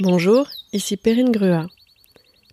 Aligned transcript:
Bonjour, 0.00 0.48
ici 0.72 0.96
Perrine 0.96 1.30
Grua. 1.30 1.68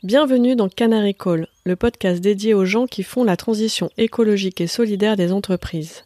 Bienvenue 0.04 0.56
dans 0.56 0.70
Canary 0.70 1.16
Call, 1.16 1.48
le 1.66 1.76
podcast 1.76 2.22
dédié 2.22 2.54
aux 2.54 2.66
gens 2.66 2.86
qui 2.86 3.02
font 3.02 3.24
la 3.24 3.36
transition 3.36 3.90
écologique 3.98 4.62
et 4.62 4.68
solidaire 4.68 5.18
des 5.18 5.32
entreprises. 5.32 6.04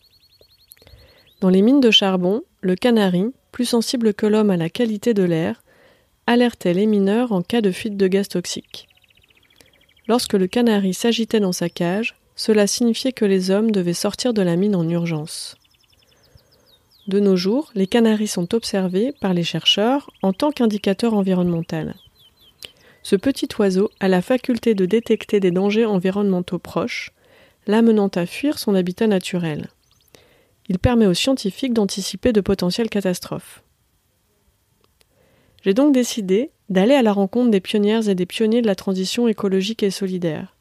Dans 1.41 1.49
les 1.49 1.61
mines 1.61 1.81
de 1.81 1.91
charbon, 1.91 2.43
le 2.61 2.75
canari, 2.75 3.33
plus 3.51 3.65
sensible 3.65 4.13
que 4.13 4.25
l'homme 4.25 4.49
à 4.49 4.55
la 4.55 4.69
qualité 4.69 5.13
de 5.13 5.23
l'air, 5.23 5.61
alertait 6.25 6.73
les 6.73 6.85
mineurs 6.85 7.33
en 7.33 7.41
cas 7.41 7.59
de 7.59 7.71
fuite 7.71 7.97
de 7.97 8.07
gaz 8.07 8.29
toxique. 8.29 8.87
Lorsque 10.07 10.35
le 10.35 10.47
canari 10.47 10.93
s'agitait 10.93 11.41
dans 11.41 11.51
sa 11.51 11.67
cage, 11.67 12.15
cela 12.37 12.65
signifiait 12.65 13.11
que 13.11 13.25
les 13.25 13.51
hommes 13.51 13.71
devaient 13.71 13.93
sortir 13.93 14.33
de 14.33 14.41
la 14.41 14.55
mine 14.55 14.75
en 14.75 14.87
urgence. 14.87 15.57
De 17.07 17.19
nos 17.19 17.35
jours, 17.35 17.71
les 17.75 17.85
canaris 17.85 18.27
sont 18.27 18.55
observés 18.55 19.13
par 19.21 19.33
les 19.33 19.43
chercheurs 19.43 20.09
en 20.23 20.33
tant 20.33 20.51
qu'indicateur 20.51 21.13
environnemental. 21.13 21.95
Ce 23.03 23.15
petit 23.15 23.47
oiseau 23.59 23.91
a 23.99 24.07
la 24.07 24.23
faculté 24.23 24.73
de 24.73 24.87
détecter 24.87 25.39
des 25.39 25.51
dangers 25.51 25.85
environnementaux 25.85 26.57
proches, 26.57 27.11
l'amenant 27.67 28.09
à 28.15 28.25
fuir 28.25 28.57
son 28.57 28.73
habitat 28.73 29.05
naturel. 29.05 29.67
Il 30.67 30.79
permet 30.79 31.05
aux 31.05 31.13
scientifiques 31.13 31.73
d'anticiper 31.73 32.33
de 32.33 32.41
potentielles 32.41 32.89
catastrophes. 32.89 33.61
J'ai 35.61 35.75
donc 35.75 35.93
décidé 35.93 36.49
d'aller 36.69 36.95
à 36.95 37.03
la 37.03 37.13
rencontre 37.13 37.51
des 37.51 37.59
pionnières 37.59 38.09
et 38.09 38.15
des 38.15 38.25
pionniers 38.25 38.63
de 38.63 38.67
la 38.67 38.75
transition 38.75 39.27
écologique 39.27 39.83
et 39.83 39.91
solidaire. 39.91 40.55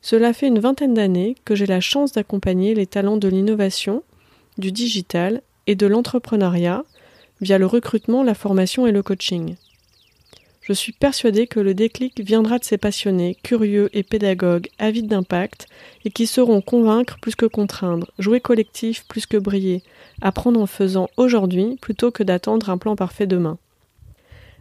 Cela 0.00 0.32
fait 0.32 0.48
une 0.48 0.58
vingtaine 0.58 0.94
d'années 0.94 1.36
que 1.44 1.54
j'ai 1.54 1.66
la 1.66 1.80
chance 1.80 2.12
d'accompagner 2.12 2.74
les 2.74 2.86
talents 2.86 3.16
de 3.16 3.28
l'innovation 3.28 4.02
du 4.58 4.72
digital 4.72 5.42
et 5.66 5.74
de 5.74 5.86
l'entrepreneuriat 5.86 6.84
via 7.40 7.58
le 7.58 7.66
recrutement, 7.66 8.22
la 8.22 8.34
formation 8.34 8.86
et 8.86 8.92
le 8.92 9.02
coaching. 9.02 9.56
Je 10.66 10.72
suis 10.72 10.92
persuadée 10.92 11.46
que 11.46 11.60
le 11.60 11.74
déclic 11.74 12.20
viendra 12.20 12.58
de 12.58 12.64
ces 12.64 12.78
passionnés, 12.78 13.36
curieux 13.42 13.90
et 13.92 14.02
pédagogues, 14.02 14.68
avides 14.78 15.08
d'impact, 15.08 15.66
et 16.06 16.10
qui 16.10 16.26
sauront 16.26 16.62
convaincre 16.62 17.18
plus 17.20 17.34
que 17.34 17.44
contraindre, 17.44 18.10
jouer 18.18 18.40
collectif 18.40 19.04
plus 19.06 19.26
que 19.26 19.36
briller, 19.36 19.82
apprendre 20.22 20.58
en 20.58 20.66
faisant 20.66 21.10
aujourd'hui 21.18 21.76
plutôt 21.82 22.10
que 22.10 22.22
d'attendre 22.22 22.70
un 22.70 22.78
plan 22.78 22.96
parfait 22.96 23.26
demain. 23.26 23.58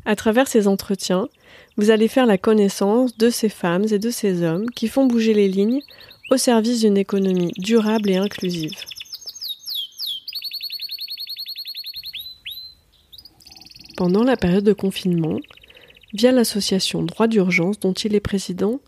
À 0.04 0.18
travers 0.18 0.50
ces 0.50 0.68
entretiens, 0.68 1.30
vous 1.78 1.90
allez 1.90 2.10
faire 2.10 2.26
la 2.26 2.38
connaissance 2.38 3.18
de 3.18 3.30
ces 3.30 3.48
femmes 3.48 3.86
et 3.90 4.00
de 4.00 4.10
ces 4.10 4.44
hommes 4.44 4.70
qui 4.72 4.90
font 4.90 5.06
bouger 5.06 5.34
les 5.34 5.48
lignes 5.48 5.82
au 6.32 6.36
service 6.36 6.82
d'une 6.82 6.98
économie 6.98 7.54
durable 7.58 8.10
et 8.10 8.18
inclusive. 8.18 8.74
Pendant 13.96 14.24
la 14.24 14.38
période 14.38 14.64
de 14.64 14.74
confinement, 14.74 15.40
via 16.14 16.32
l'association 16.32 17.04
Droit 17.04 17.28
d'urgence 17.28 17.80
dont 17.80 17.94
il 17.94 18.16
est 18.16 18.20
président, 18.20 18.80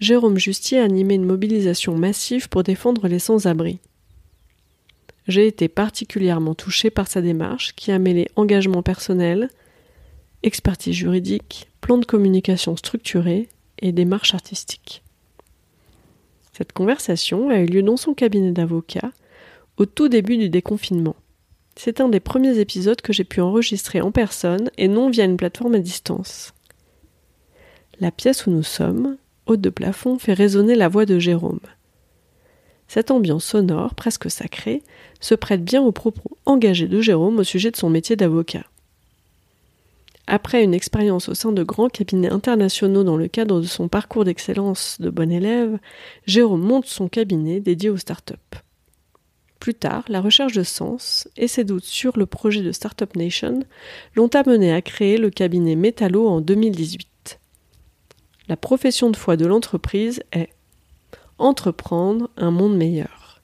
Jérôme 0.00 0.36
Justier 0.36 0.80
a 0.80 0.84
animé 0.84 1.14
une 1.14 1.24
mobilisation 1.24 1.96
massive 1.96 2.50
pour 2.50 2.62
défendre 2.62 3.08
les 3.08 3.18
sans-abri. 3.18 3.78
J'ai 5.28 5.46
été 5.46 5.68
particulièrement 5.68 6.54
touché 6.54 6.90
par 6.90 7.08
sa 7.08 7.22
démarche 7.22 7.74
qui 7.74 7.90
a 7.90 7.98
mêlé 7.98 8.28
engagement 8.36 8.82
personnel, 8.82 9.48
expertise 10.42 10.94
juridique, 10.94 11.68
plan 11.80 11.96
de 11.96 12.04
communication 12.04 12.76
structuré 12.76 13.48
et 13.78 13.92
démarche 13.92 14.34
artistique. 14.34 15.02
Cette 16.52 16.72
conversation 16.72 17.48
a 17.48 17.60
eu 17.60 17.66
lieu 17.66 17.82
dans 17.82 17.96
son 17.96 18.12
cabinet 18.12 18.52
d'avocat 18.52 19.10
au 19.78 19.86
tout 19.86 20.08
début 20.08 20.36
du 20.36 20.50
déconfinement. 20.50 21.16
C'est 21.76 22.00
un 22.00 22.08
des 22.08 22.20
premiers 22.20 22.58
épisodes 22.58 23.00
que 23.00 23.12
j'ai 23.12 23.24
pu 23.24 23.40
enregistrer 23.40 24.00
en 24.00 24.12
personne 24.12 24.70
et 24.78 24.88
non 24.88 25.10
via 25.10 25.24
une 25.24 25.36
plateforme 25.36 25.74
à 25.74 25.80
distance. 25.80 26.54
La 28.00 28.10
pièce 28.10 28.46
où 28.46 28.50
nous 28.50 28.62
sommes, 28.62 29.16
haute 29.46 29.60
de 29.60 29.70
plafond, 29.70 30.18
fait 30.18 30.32
résonner 30.32 30.74
la 30.74 30.88
voix 30.88 31.06
de 31.06 31.18
Jérôme. 31.18 31.60
Cette 32.86 33.10
ambiance 33.10 33.44
sonore, 33.44 33.94
presque 33.94 34.30
sacrée, 34.30 34.82
se 35.20 35.34
prête 35.34 35.64
bien 35.64 35.82
aux 35.82 35.92
propos 35.92 36.36
engagés 36.44 36.88
de 36.88 37.00
Jérôme 37.00 37.38
au 37.38 37.44
sujet 37.44 37.70
de 37.70 37.76
son 37.76 37.90
métier 37.90 38.14
d'avocat. 38.14 38.64
Après 40.26 40.64
une 40.64 40.74
expérience 40.74 41.28
au 41.28 41.34
sein 41.34 41.52
de 41.52 41.62
grands 41.62 41.88
cabinets 41.88 42.30
internationaux 42.30 43.04
dans 43.04 43.16
le 43.16 43.28
cadre 43.28 43.60
de 43.60 43.66
son 43.66 43.88
parcours 43.88 44.24
d'excellence 44.24 45.00
de 45.00 45.10
bon 45.10 45.30
élève, 45.30 45.78
Jérôme 46.26 46.62
monte 46.62 46.86
son 46.86 47.08
cabinet 47.08 47.60
dédié 47.60 47.90
aux 47.90 47.98
startups. 47.98 48.34
Plus 49.60 49.74
tard, 49.74 50.04
la 50.08 50.20
recherche 50.20 50.52
de 50.52 50.62
sens 50.62 51.28
et 51.36 51.48
ses 51.48 51.64
doutes 51.64 51.84
sur 51.84 52.18
le 52.18 52.26
projet 52.26 52.60
de 52.62 52.72
Startup 52.72 53.14
Nation 53.16 53.60
l'ont 54.14 54.28
amené 54.28 54.72
à 54.72 54.82
créer 54.82 55.16
le 55.16 55.30
cabinet 55.30 55.74
Metallo 55.74 56.28
en 56.28 56.40
2018. 56.40 57.40
La 58.48 58.56
profession 58.56 59.10
de 59.10 59.16
foi 59.16 59.36
de 59.36 59.46
l'entreprise 59.46 60.22
est 60.32 60.50
entreprendre 61.38 62.30
un 62.36 62.50
monde 62.50 62.76
meilleur. 62.76 63.40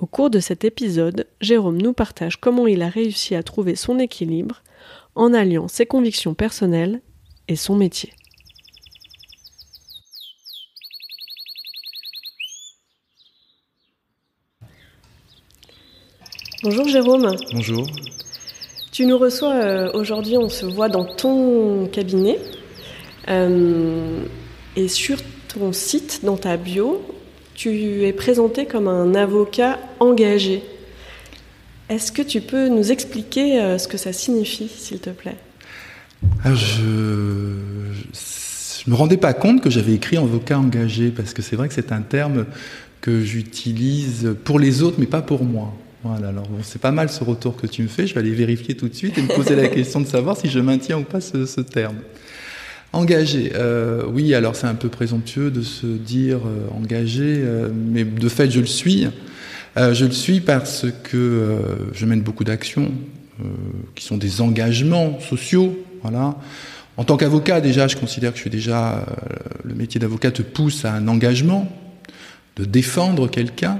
Au 0.00 0.06
cours 0.06 0.30
de 0.30 0.40
cet 0.40 0.64
épisode, 0.64 1.28
Jérôme 1.40 1.80
nous 1.80 1.92
partage 1.92 2.36
comment 2.36 2.66
il 2.66 2.82
a 2.82 2.88
réussi 2.88 3.36
à 3.36 3.44
trouver 3.44 3.76
son 3.76 4.00
équilibre 4.00 4.62
en 5.14 5.32
alliant 5.32 5.68
ses 5.68 5.86
convictions 5.86 6.34
personnelles 6.34 7.00
et 7.46 7.54
son 7.54 7.76
métier. 7.76 8.12
Bonjour 16.62 16.86
Jérôme. 16.86 17.34
Bonjour. 17.52 17.88
Tu 18.92 19.04
nous 19.04 19.18
reçois 19.18 19.52
euh, 19.52 19.90
aujourd'hui, 19.94 20.36
on 20.36 20.48
se 20.48 20.64
voit 20.64 20.88
dans 20.88 21.04
ton 21.04 21.88
cabinet. 21.88 22.38
Euh, 23.26 24.20
et 24.76 24.86
sur 24.86 25.18
ton 25.48 25.72
site, 25.72 26.20
dans 26.22 26.36
ta 26.36 26.56
bio, 26.56 27.02
tu 27.56 28.04
es 28.04 28.12
présenté 28.12 28.66
comme 28.66 28.86
un 28.86 29.16
avocat 29.16 29.80
engagé. 29.98 30.62
Est-ce 31.88 32.12
que 32.12 32.22
tu 32.22 32.40
peux 32.40 32.68
nous 32.68 32.92
expliquer 32.92 33.60
euh, 33.60 33.76
ce 33.76 33.88
que 33.88 33.96
ça 33.96 34.12
signifie, 34.12 34.68
s'il 34.68 35.00
te 35.00 35.10
plaît? 35.10 35.38
Alors 36.44 36.56
je 36.56 36.80
ne 38.86 38.90
me 38.92 38.94
rendais 38.94 39.16
pas 39.16 39.32
compte 39.32 39.62
que 39.62 39.70
j'avais 39.70 39.94
écrit 39.94 40.16
avocat 40.16 40.60
engagé, 40.60 41.10
parce 41.10 41.34
que 41.34 41.42
c'est 41.42 41.56
vrai 41.56 41.66
que 41.66 41.74
c'est 41.74 41.90
un 41.90 42.02
terme 42.02 42.46
que 43.00 43.20
j'utilise 43.20 44.36
pour 44.44 44.60
les 44.60 44.84
autres, 44.84 44.98
mais 45.00 45.06
pas 45.06 45.22
pour 45.22 45.42
moi. 45.42 45.74
Voilà, 46.04 46.28
alors 46.28 46.48
c'est 46.62 46.80
pas 46.80 46.90
mal 46.90 47.08
ce 47.08 47.22
retour 47.22 47.56
que 47.56 47.66
tu 47.68 47.82
me 47.82 47.88
fais. 47.88 48.08
Je 48.08 48.14
vais 48.14 48.20
aller 48.20 48.32
vérifier 48.32 48.76
tout 48.76 48.88
de 48.88 48.94
suite 48.94 49.18
et 49.18 49.22
me 49.22 49.28
poser 49.28 49.54
la 49.54 49.68
question 49.68 50.00
de 50.00 50.06
savoir 50.06 50.36
si 50.36 50.48
je 50.48 50.58
maintiens 50.58 50.98
ou 50.98 51.04
pas 51.04 51.20
ce, 51.20 51.60
terme. 51.60 51.96
Engagé, 52.92 53.52
euh, 53.54 54.02
oui, 54.08 54.34
alors 54.34 54.56
c'est 54.56 54.66
un 54.66 54.74
peu 54.74 54.88
présomptueux 54.88 55.50
de 55.52 55.62
se 55.62 55.86
dire 55.86 56.38
euh, 56.38 56.76
engagé, 56.76 57.22
euh, 57.38 57.70
mais 57.72 58.04
de 58.04 58.28
fait 58.28 58.50
je 58.50 58.60
le 58.60 58.66
suis. 58.66 59.06
je 59.76 60.04
le 60.04 60.10
suis 60.10 60.40
parce 60.40 60.86
que 61.04 61.56
je 61.94 62.04
mène 62.04 62.20
beaucoup 62.20 62.44
d'actions 62.44 62.90
qui 63.94 64.04
sont 64.04 64.18
des 64.18 64.40
engagements 64.40 65.20
sociaux. 65.20 65.78
Voilà. 66.02 66.36
En 66.96 67.04
tant 67.04 67.16
qu'avocat, 67.16 67.60
déjà, 67.60 67.88
je 67.88 67.96
considère 67.96 68.32
que 68.32 68.36
je 68.36 68.42
suis 68.42 68.50
déjà 68.50 69.06
le 69.64 69.74
métier 69.74 69.98
d'avocat 70.00 70.30
te 70.30 70.42
pousse 70.42 70.84
à 70.84 70.92
un 70.92 71.08
engagement 71.08 71.72
de 72.56 72.64
défendre 72.64 73.28
quelqu'un 73.28 73.78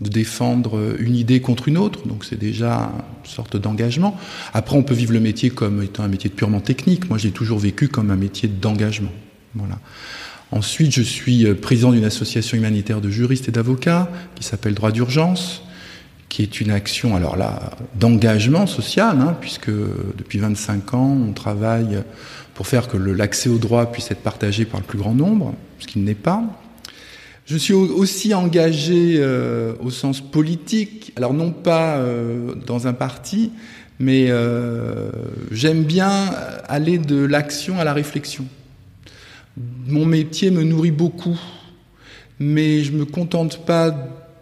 de 0.00 0.08
défendre 0.08 0.96
une 0.98 1.16
idée 1.16 1.40
contre 1.40 1.68
une 1.68 1.76
autre, 1.76 2.06
donc 2.06 2.24
c'est 2.24 2.38
déjà 2.38 2.92
une 3.24 3.30
sorte 3.30 3.56
d'engagement. 3.56 4.16
Après, 4.54 4.76
on 4.76 4.82
peut 4.82 4.94
vivre 4.94 5.12
le 5.12 5.20
métier 5.20 5.50
comme 5.50 5.82
étant 5.82 6.04
un 6.04 6.08
métier 6.08 6.30
purement 6.30 6.60
technique. 6.60 7.08
Moi, 7.08 7.18
je 7.18 7.24
l'ai 7.24 7.32
toujours 7.32 7.58
vécu 7.58 7.88
comme 7.88 8.10
un 8.10 8.16
métier 8.16 8.48
d'engagement. 8.48 9.12
Voilà. 9.54 9.78
Ensuite, 10.50 10.92
je 10.92 11.02
suis 11.02 11.46
euh, 11.46 11.54
président 11.54 11.92
d'une 11.92 12.04
association 12.04 12.56
humanitaire 12.56 13.00
de 13.00 13.10
juristes 13.10 13.48
et 13.48 13.52
d'avocats 13.52 14.10
qui 14.34 14.44
s'appelle 14.44 14.74
Droit 14.74 14.92
d'urgence, 14.92 15.62
qui 16.28 16.42
est 16.42 16.60
une 16.60 16.70
action, 16.70 17.16
alors 17.16 17.36
là, 17.36 17.76
d'engagement 17.94 18.66
social, 18.66 19.18
hein, 19.20 19.36
puisque 19.40 19.70
depuis 19.70 20.38
25 20.38 20.94
ans, 20.94 21.18
on 21.28 21.32
travaille 21.32 22.02
pour 22.54 22.66
faire 22.66 22.88
que 22.88 22.96
l'accès 22.96 23.48
au 23.48 23.58
droit 23.58 23.92
puisse 23.92 24.10
être 24.10 24.22
partagé 24.22 24.64
par 24.64 24.80
le 24.80 24.86
plus 24.86 24.98
grand 24.98 25.14
nombre, 25.14 25.54
ce 25.78 25.86
qui 25.86 25.98
n'est 25.98 26.14
pas. 26.14 26.42
Je 27.48 27.56
suis 27.56 27.72
aussi 27.72 28.34
engagé 28.34 29.14
euh, 29.16 29.72
au 29.80 29.88
sens 29.88 30.20
politique, 30.20 31.14
alors 31.16 31.32
non 31.32 31.50
pas 31.50 31.96
euh, 31.96 32.54
dans 32.66 32.86
un 32.86 32.92
parti, 32.92 33.52
mais 33.98 34.26
euh, 34.28 35.10
j'aime 35.50 35.84
bien 35.84 36.26
aller 36.68 36.98
de 36.98 37.16
l'action 37.16 37.80
à 37.80 37.84
la 37.84 37.94
réflexion. 37.94 38.44
Mon 39.86 40.04
métier 40.04 40.50
me 40.50 40.62
nourrit 40.62 40.90
beaucoup, 40.90 41.40
mais 42.38 42.84
je 42.84 42.92
me 42.92 43.06
contente 43.06 43.64
pas 43.64 43.96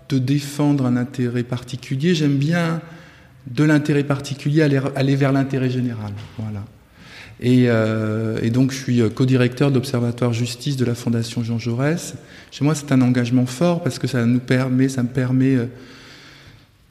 de 0.08 0.18
défendre 0.18 0.84
un 0.84 0.96
intérêt 0.96 1.44
particulier, 1.44 2.12
j'aime 2.12 2.38
bien 2.38 2.80
de 3.46 3.62
l'intérêt 3.62 4.02
particulier 4.02 4.62
aller, 4.62 4.80
aller 4.96 5.14
vers 5.14 5.30
l'intérêt 5.30 5.70
général. 5.70 6.12
Voilà. 6.38 6.64
Euh, 7.44 8.38
et, 8.42 8.50
donc, 8.50 8.72
je 8.72 8.76
suis 8.76 9.00
euh, 9.00 9.08
co-directeur 9.08 9.70
d'Observatoire 9.70 10.32
Justice 10.32 10.76
de 10.76 10.84
la 10.84 10.94
Fondation 10.94 11.44
Jean 11.44 11.58
Jaurès. 11.58 12.14
Chez 12.50 12.64
moi, 12.64 12.74
c'est 12.74 12.92
un 12.92 13.02
engagement 13.02 13.46
fort 13.46 13.82
parce 13.82 13.98
que 13.98 14.06
ça 14.06 14.24
nous 14.24 14.40
permet, 14.40 14.88
ça 14.88 15.02
me 15.02 15.08
permet 15.08 15.56
euh, 15.56 15.66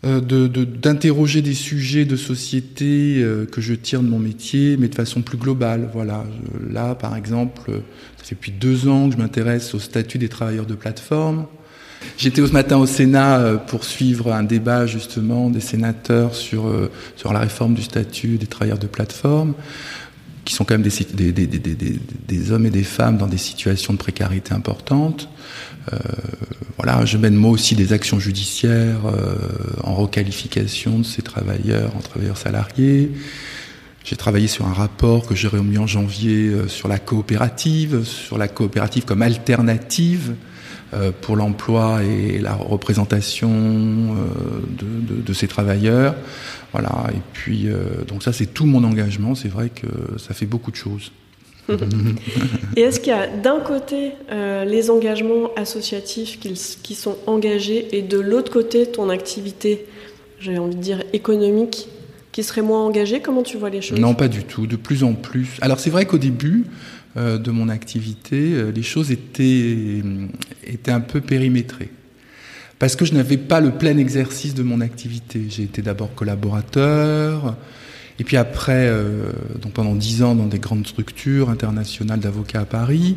euh, 0.06 0.22
d'interroger 0.22 1.42
des 1.42 1.56
sujets 1.56 2.06
de 2.06 2.16
société 2.16 3.26
que 3.52 3.60
je 3.60 3.74
tire 3.74 4.04
de 4.04 4.08
mon 4.08 4.20
métier, 4.20 4.78
mais 4.78 4.88
de 4.88 4.96
façon 4.96 5.22
plus 5.22 5.38
globale. 5.38 5.90
Voilà. 5.94 6.26
là, 6.70 6.94
par 6.94 7.16
exemple, 7.16 7.72
ça 8.18 8.24
fait 8.24 8.36
depuis 8.36 8.52
deux 8.52 8.88
ans 8.88 9.10
que 9.10 9.16
je 9.16 9.18
m'intéresse 9.18 9.74
au 9.74 9.80
statut 9.80 10.20
des 10.20 10.30
travailleurs 10.30 10.68
de 10.68 10.76
plateforme. 10.76 11.48
J'étais 12.20 12.46
ce 12.46 12.52
matin 12.52 12.78
au 12.78 12.86
Sénat 12.86 13.64
pour 13.66 13.84
suivre 13.84 14.32
un 14.32 14.44
débat 14.44 14.86
justement 14.86 15.50
des 15.50 15.60
sénateurs 15.60 16.36
sur, 16.36 16.72
sur 17.16 17.34
la 17.34 17.40
réforme 17.40 17.74
du 17.74 17.82
statut 17.82 18.38
des 18.38 18.46
travailleurs 18.46 18.78
de 18.78 18.86
plateforme, 18.86 19.56
qui 20.46 20.54
sont 20.54 20.64
quand 20.64 20.76
même 20.76 20.84
des, 20.84 21.32
des, 21.32 21.48
des, 21.48 22.00
des 22.28 22.52
hommes 22.52 22.66
et 22.66 22.70
des 22.70 22.84
femmes 22.84 23.18
dans 23.18 23.28
des 23.28 23.38
situations 23.38 23.94
de 23.94 23.98
précarité 23.98 24.54
importantes. 24.54 25.28
Euh, 25.92 25.98
voilà, 26.78 27.06
je 27.06 27.18
mène 27.18 27.36
moi 27.36 27.52
aussi 27.52 27.76
des 27.76 27.94
actions 27.94 28.20
judiciaires 28.20 29.06
euh, 29.06 29.36
en 29.84 29.96
requalification 29.96 31.00
de 31.00 31.04
ces 31.04 31.22
travailleurs 31.22 31.96
en 31.96 32.00
travailleurs 32.00 32.38
salariés. 32.38 33.12
J'ai 34.06 34.16
travaillé 34.16 34.48
sur 34.48 34.66
un 34.66 34.74
rapport 34.74 35.26
que 35.26 35.36
j'ai 35.36 35.50
remis 35.50 35.78
en 35.78 35.88
janvier 35.88 36.48
euh, 36.48 36.68
sur 36.68 36.88
la 36.88 37.00
coopérative, 37.00 38.04
sur 38.04 38.38
la 38.38 38.48
coopérative 38.48 39.04
comme 39.06 39.22
alternative 39.22 40.36
pour 41.20 41.36
l'emploi 41.36 42.04
et 42.06 42.40
la 42.40 42.54
représentation 42.54 43.50
de, 43.50 45.22
de, 45.22 45.34
ces 45.34 45.46
travailleurs. 45.46 46.16
Voilà. 46.72 47.08
Et 47.14 47.20
puis, 47.34 47.68
donc 48.08 48.24
ça, 48.24 48.32
c'est 48.32 48.46
tout 48.46 48.66
mon 48.66 48.82
engagement. 48.86 49.36
C'est 49.36 49.50
vrai 49.50 49.70
que 49.70 49.88
ça 50.18 50.34
fait 50.34 50.46
beaucoup 50.46 50.72
de 50.72 50.78
choses. 50.78 51.12
Et 52.76 52.82
est-ce 52.82 53.00
qu'il 53.00 53.12
y 53.12 53.16
a 53.16 53.28
d'un 53.28 53.60
côté 53.60 54.12
euh, 54.32 54.66
les 54.66 54.90
engagements 54.90 55.50
associatifs 55.56 56.40
qui, 56.40 56.96
sont 56.96 57.18
engagés 57.28 57.98
et 57.98 58.02
de 58.02 58.20
l'autre 58.20 58.52
côté 58.52 58.86
ton 58.86 59.10
activité, 59.10 59.86
j'ai 60.40 60.58
envie 60.58 60.76
de 60.76 60.82
dire 60.82 61.04
économique, 61.14 61.88
qui 62.36 62.44
serait 62.44 62.62
moins 62.62 62.86
engagée 62.86 63.22
Comment 63.22 63.44
tu 63.44 63.56
vois 63.56 63.70
les 63.70 63.82
choses? 63.82 63.98
Non, 63.98 64.14
pas 64.14 64.28
du 64.28 64.44
tout, 64.44 64.68
de 64.68 64.76
plus 64.76 65.06
en 65.06 65.14
plus. 65.14 65.58
Alors 65.62 65.80
c'est 65.80 65.90
vrai 65.90 66.06
qu'au 66.06 66.18
début 66.18 66.66
euh, 67.16 67.38
de 67.38 67.50
mon 67.50 67.70
activité, 67.70 68.52
euh, 68.52 68.72
les 68.72 68.84
choses 68.84 69.10
étaient, 69.10 70.04
étaient 70.66 70.92
un 70.92 71.00
peu 71.00 71.22
périmétrées. 71.22 71.92
Parce 72.78 72.98
que 72.98 73.06
je 73.06 73.14
n'avais 73.14 73.38
pas 73.38 73.62
le 73.62 73.72
plein 73.72 73.96
exercice 73.96 74.54
de 74.54 74.64
mon 74.64 74.82
activité. 74.82 75.46
J'ai 75.48 75.64
été 75.64 75.82
d'abord 75.82 76.14
collaborateur, 76.14 77.56
et 78.20 78.26
puis 78.26 78.36
après, 78.36 78.90
euh, 78.90 79.32
donc 79.62 79.72
pendant 79.72 79.96
dix 79.96 80.22
ans 80.22 80.36
dans 80.36 80.48
des 80.48 80.60
grandes 80.60 80.86
structures 80.86 81.50
internationales 81.50 82.20
d'avocats 82.20 82.62
à 82.62 82.66
Paris. 82.66 83.16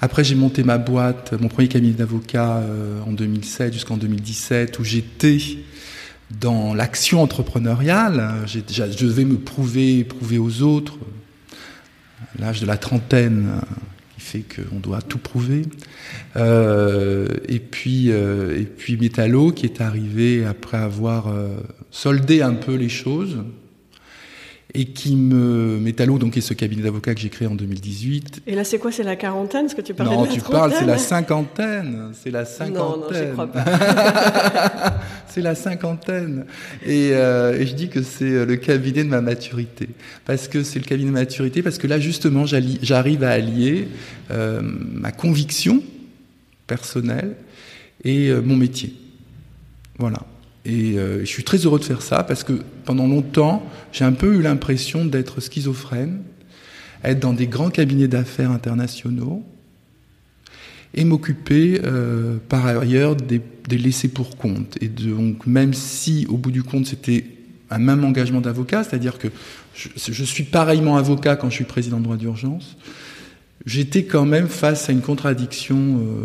Après, 0.00 0.24
j'ai 0.24 0.34
monté 0.34 0.64
ma 0.64 0.78
boîte, 0.78 1.34
mon 1.40 1.46
premier 1.46 1.68
cabinet 1.68 1.94
d'avocats 1.94 2.56
euh, 2.56 3.00
en 3.06 3.12
2007 3.12 3.72
jusqu'en 3.72 3.96
2017, 3.96 4.78
où 4.80 4.84
j'étais 4.84 5.38
dans 6.30 6.74
l'action 6.74 7.22
entrepreneuriale. 7.22 8.34
Je 8.46 9.04
devais 9.04 9.24
me 9.24 9.38
prouver, 9.38 10.04
prouver 10.04 10.38
aux 10.38 10.62
autres. 10.62 10.98
L'âge 12.38 12.60
de 12.60 12.66
la 12.66 12.76
trentaine 12.76 13.60
qui 14.14 14.20
fait 14.20 14.42
qu'on 14.42 14.78
doit 14.80 15.02
tout 15.02 15.18
prouver. 15.18 15.62
Euh, 16.36 17.28
et 17.48 17.58
puis, 17.58 18.10
euh, 18.10 18.58
et 18.58 18.64
puis 18.64 18.96
Métallo 18.96 19.52
qui 19.52 19.66
est 19.66 19.80
arrivé 19.80 20.44
après 20.44 20.78
avoir 20.78 21.28
euh, 21.28 21.56
soldé 21.90 22.42
un 22.42 22.54
peu 22.54 22.74
les 22.74 22.88
choses 22.88 23.38
et 24.76 24.84
qui 24.84 25.16
me 25.16 25.78
Métallo 25.80 26.18
donc 26.18 26.36
est 26.36 26.42
ce 26.42 26.54
cabinet 26.54 26.82
d'avocats 26.82 27.14
que 27.14 27.20
j'ai 27.20 27.30
créé 27.30 27.48
en 27.48 27.54
2018. 27.54 28.42
Et 28.46 28.54
là 28.54 28.64
c'est 28.64 28.78
quoi? 28.78 28.92
C'est 28.92 29.02
la 29.02 29.16
quarantaine 29.16 29.68
ce 29.68 29.74
que 29.74 29.80
tu 29.80 29.94
parlais 29.94 30.14
Non, 30.14 30.22
de 30.22 30.28
la 30.28 30.32
tu 30.34 30.40
parles 30.40 30.74
c'est 30.78 30.84
la 30.84 30.98
cinquantaine, 30.98 32.12
c'est 32.12 32.30
la 32.30 32.44
cinquantaine. 32.44 32.74
Non 32.74 32.96
non, 32.98 33.06
je 33.12 33.32
crois 33.32 33.46
pas. 33.46 33.64
c'est 35.28 35.40
la 35.40 35.54
cinquantaine 35.54 36.44
et, 36.84 37.10
euh, 37.12 37.58
et, 37.58 37.66
je 37.66 37.74
dis 37.74 37.88
que 37.88 38.02
c'est 38.02 38.24
euh, 38.24 38.44
le 38.44 38.56
cabinet 38.56 39.04
de 39.04 39.08
ma 39.08 39.20
maturité 39.20 39.88
parce 40.24 40.48
que 40.48 40.62
c'est 40.62 40.78
le 40.78 40.84
cabinet 40.84 41.08
de 41.08 41.14
maturité 41.14 41.62
parce 41.62 41.78
que 41.78 41.86
là 41.86 41.98
justement 41.98 42.44
j'arrive 42.46 43.24
à 43.24 43.30
allier 43.30 43.88
euh, 44.30 44.60
ma 44.62 45.12
conviction 45.12 45.82
personnelle 46.66 47.36
et 48.04 48.28
euh, 48.28 48.42
mon 48.42 48.56
métier. 48.56 48.94
Voilà. 49.98 50.18
Et 50.66 50.98
euh, 50.98 51.20
je 51.20 51.26
suis 51.26 51.44
très 51.44 51.58
heureux 51.58 51.78
de 51.78 51.84
faire 51.84 52.02
ça 52.02 52.24
parce 52.24 52.42
que 52.42 52.54
pendant 52.84 53.06
longtemps, 53.06 53.64
j'ai 53.92 54.04
un 54.04 54.12
peu 54.12 54.34
eu 54.34 54.42
l'impression 54.42 55.04
d'être 55.04 55.40
schizophrène, 55.40 56.22
être 57.04 57.20
dans 57.20 57.32
des 57.32 57.46
grands 57.46 57.70
cabinets 57.70 58.08
d'affaires 58.08 58.50
internationaux 58.50 59.44
et 60.92 61.04
m'occuper 61.04 61.80
euh, 61.84 62.38
par 62.48 62.66
ailleurs 62.66 63.14
des, 63.14 63.40
laissés 63.70 64.08
pour 64.08 64.36
compte. 64.36 64.76
Et 64.80 64.88
donc, 64.88 65.46
même 65.46 65.72
si 65.72 66.26
au 66.28 66.36
bout 66.36 66.50
du 66.50 66.64
compte 66.64 66.86
c'était 66.86 67.24
un 67.70 67.78
même 67.78 68.04
engagement 68.04 68.40
d'avocat, 68.40 68.82
c'est-à-dire 68.82 69.18
que 69.18 69.28
je, 69.74 69.88
je, 69.96 70.24
suis 70.24 70.44
pareillement 70.44 70.96
avocat 70.96 71.36
quand 71.36 71.48
je 71.48 71.54
suis 71.54 71.64
président 71.64 71.98
de 71.98 72.04
droit 72.04 72.16
d'urgence, 72.16 72.76
j'étais 73.66 74.04
quand 74.04 74.24
même 74.24 74.48
face 74.48 74.88
à 74.88 74.92
une 74.92 75.00
contradiction 75.00 76.00
euh, 76.00 76.24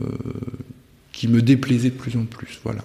qui 1.12 1.28
me 1.28 1.44
déplaisait 1.44 1.90
de 1.90 1.96
plus 1.96 2.16
en 2.16 2.26
plus. 2.26 2.60
Voilà. 2.64 2.82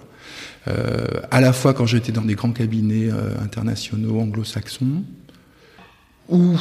Euh, 0.67 1.05
à 1.31 1.39
la 1.39 1.53
fois 1.53 1.73
quand 1.73 1.85
j'étais 1.85 2.11
dans 2.11 2.23
des 2.23 2.35
grands 2.35 2.51
cabinets 2.51 3.09
euh, 3.09 3.35
internationaux 3.41 4.19
anglo-saxons, 4.19 5.03
où 6.29 6.57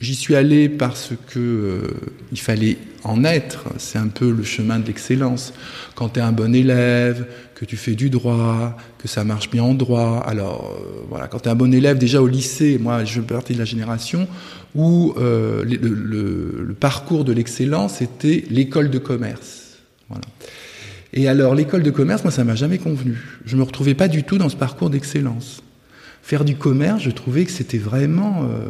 j'y 0.00 0.14
suis 0.14 0.34
allé 0.34 0.68
parce 0.68 1.12
que 1.28 1.38
euh, 1.38 1.88
il 2.32 2.40
fallait 2.40 2.76
en 3.02 3.24
être. 3.24 3.64
C'est 3.78 3.98
un 3.98 4.08
peu 4.08 4.30
le 4.30 4.42
chemin 4.42 4.78
de 4.78 4.86
l'excellence. 4.86 5.54
Quand 5.94 6.10
tu 6.10 6.20
es 6.20 6.22
un 6.22 6.32
bon 6.32 6.54
élève, 6.54 7.26
que 7.54 7.64
tu 7.64 7.76
fais 7.76 7.94
du 7.94 8.10
droit, 8.10 8.76
que 8.98 9.08
ça 9.08 9.24
marche 9.24 9.50
bien 9.50 9.62
en 9.62 9.74
droit. 9.74 10.22
Alors 10.26 10.76
voilà, 11.08 11.28
quand 11.28 11.40
tu 11.40 11.48
es 11.48 11.52
un 11.52 11.54
bon 11.54 11.72
élève, 11.72 11.96
déjà 11.96 12.20
au 12.20 12.26
lycée, 12.26 12.78
moi 12.78 13.04
je 13.04 13.20
partais 13.20 13.54
de 13.54 13.58
la 13.58 13.64
génération 13.64 14.28
où 14.74 15.14
le, 15.16 15.64
le, 15.64 16.64
le, 16.66 16.74
parcours 16.74 17.24
de 17.24 17.32
l'excellence 17.32 18.02
était 18.02 18.44
l'école 18.50 18.90
de 18.90 18.98
commerce. 18.98 19.78
Voilà. 20.08 20.26
Et 21.16 21.28
alors, 21.28 21.54
l'école 21.54 21.84
de 21.84 21.90
commerce, 21.90 22.24
moi, 22.24 22.32
ça 22.32 22.42
m'a 22.42 22.56
jamais 22.56 22.78
convenu. 22.78 23.16
Je 23.46 23.56
me 23.56 23.62
retrouvais 23.62 23.94
pas 23.94 24.08
du 24.08 24.24
tout 24.24 24.36
dans 24.36 24.48
ce 24.48 24.56
parcours 24.56 24.90
d'excellence. 24.90 25.62
Faire 26.22 26.44
du 26.44 26.56
commerce, 26.56 27.02
je 27.02 27.10
trouvais 27.10 27.44
que 27.44 27.52
c'était 27.52 27.78
vraiment 27.78 28.42
euh, 28.42 28.68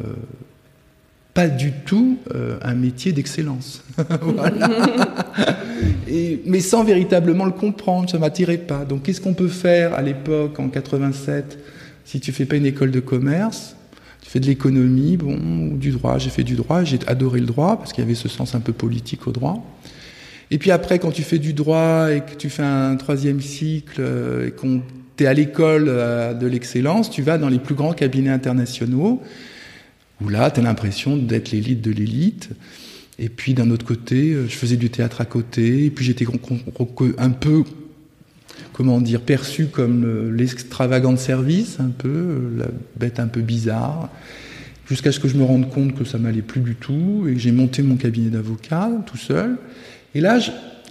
pas 1.32 1.48
du 1.48 1.72
tout 1.72 2.18
euh, 2.34 2.58
un 2.62 2.74
métier 2.74 3.12
d'excellence. 3.12 3.82
mais 6.46 6.60
sans 6.60 6.84
véritablement 6.84 7.46
le 7.46 7.52
comprendre, 7.52 8.10
ça 8.10 8.18
m'attirait 8.18 8.58
pas. 8.58 8.84
Donc, 8.84 9.04
qu'est-ce 9.04 9.22
qu'on 9.22 9.34
peut 9.34 9.48
faire 9.48 9.94
à 9.94 10.02
l'époque, 10.02 10.60
en 10.60 10.68
87, 10.68 11.58
si 12.04 12.20
tu 12.20 12.30
fais 12.30 12.44
pas 12.44 12.56
une 12.56 12.66
école 12.66 12.90
de 12.90 13.00
commerce? 13.00 13.74
Tu 14.20 14.28
fais 14.28 14.40
de 14.40 14.46
l'économie, 14.46 15.16
bon, 15.16 15.38
ou 15.72 15.78
du 15.78 15.92
droit. 15.92 16.18
J'ai 16.18 16.30
fait 16.30 16.44
du 16.44 16.56
droit, 16.56 16.84
j'ai 16.84 16.98
adoré 17.06 17.40
le 17.40 17.46
droit 17.46 17.78
parce 17.78 17.94
qu'il 17.94 18.04
y 18.04 18.06
avait 18.06 18.14
ce 18.14 18.28
sens 18.28 18.54
un 18.54 18.60
peu 18.60 18.74
politique 18.74 19.26
au 19.26 19.32
droit. 19.32 19.64
Et 20.54 20.58
puis 20.58 20.70
après, 20.70 21.00
quand 21.00 21.10
tu 21.10 21.24
fais 21.24 21.40
du 21.40 21.52
droit 21.52 22.12
et 22.12 22.20
que 22.20 22.36
tu 22.38 22.48
fais 22.48 22.62
un 22.62 22.94
troisième 22.94 23.40
cycle 23.40 23.96
euh, 23.98 24.46
et 24.46 24.50
qu'on 24.52 24.82
t'es 25.16 25.26
à 25.26 25.34
l'école 25.34 25.86
euh, 25.88 26.32
de 26.32 26.46
l'excellence, 26.46 27.10
tu 27.10 27.22
vas 27.22 27.38
dans 27.38 27.48
les 27.48 27.58
plus 27.58 27.74
grands 27.74 27.92
cabinets 27.92 28.30
internationaux 28.30 29.20
où 30.22 30.28
là, 30.28 30.52
tu 30.52 30.60
as 30.60 30.62
l'impression 30.62 31.16
d'être 31.16 31.50
l'élite 31.50 31.80
de 31.80 31.90
l'élite. 31.90 32.50
Et 33.18 33.30
puis 33.30 33.54
d'un 33.54 33.68
autre 33.72 33.84
côté, 33.84 34.30
euh, 34.30 34.46
je 34.48 34.54
faisais 34.54 34.76
du 34.76 34.90
théâtre 34.90 35.20
à 35.20 35.24
côté, 35.24 35.86
et 35.86 35.90
puis 35.90 36.04
j'étais 36.04 36.24
un 37.18 37.30
peu, 37.30 37.64
comment 38.72 39.00
dire, 39.00 39.22
perçu 39.22 39.66
comme 39.66 40.32
l'extravagant 40.36 41.14
de 41.14 41.18
service, 41.18 41.80
un 41.80 41.90
peu, 41.90 42.38
la 42.58 42.66
bête 42.96 43.18
un 43.18 43.26
peu 43.26 43.40
bizarre, 43.40 44.08
jusqu'à 44.88 45.10
ce 45.10 45.18
que 45.18 45.26
je 45.26 45.36
me 45.36 45.42
rende 45.42 45.68
compte 45.68 45.98
que 45.98 46.04
ça 46.04 46.18
m'allait 46.18 46.42
plus 46.42 46.60
du 46.60 46.76
tout, 46.76 47.26
et 47.28 47.40
j'ai 47.40 47.50
monté 47.50 47.82
mon 47.82 47.96
cabinet 47.96 48.30
d'avocat 48.30 48.88
tout 49.04 49.18
seul. 49.18 49.58
Et 50.14 50.20
là, 50.20 50.38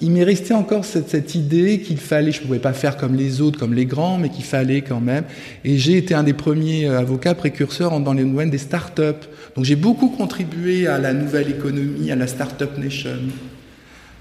il 0.01 0.11
m'est 0.11 0.23
resté 0.23 0.53
encore 0.53 0.83
cette, 0.83 1.35
idée 1.35 1.79
qu'il 1.79 1.97
fallait, 1.97 2.31
je 2.31 2.41
ne 2.41 2.45
pouvais 2.45 2.59
pas 2.59 2.73
faire 2.73 2.97
comme 2.97 3.15
les 3.15 3.41
autres, 3.41 3.57
comme 3.57 3.73
les 3.73 3.85
grands, 3.85 4.17
mais 4.17 4.29
qu'il 4.29 4.43
fallait 4.43 4.81
quand 4.81 4.99
même. 4.99 5.23
Et 5.63 5.77
j'ai 5.77 5.97
été 5.97 6.13
un 6.13 6.23
des 6.23 6.33
premiers 6.33 6.87
euh, 6.87 6.99
avocats 6.99 7.35
précurseurs 7.35 7.97
dans 7.99 8.13
les 8.13 8.23
domaines 8.23 8.49
des 8.49 8.57
start-up. 8.57 9.25
Donc 9.55 9.65
j'ai 9.65 9.75
beaucoup 9.75 10.09
contribué 10.09 10.87
à 10.87 10.97
la 10.97 11.13
nouvelle 11.13 11.49
économie, 11.49 12.11
à 12.11 12.15
la 12.15 12.27
start-up 12.27 12.77
nation. 12.77 13.11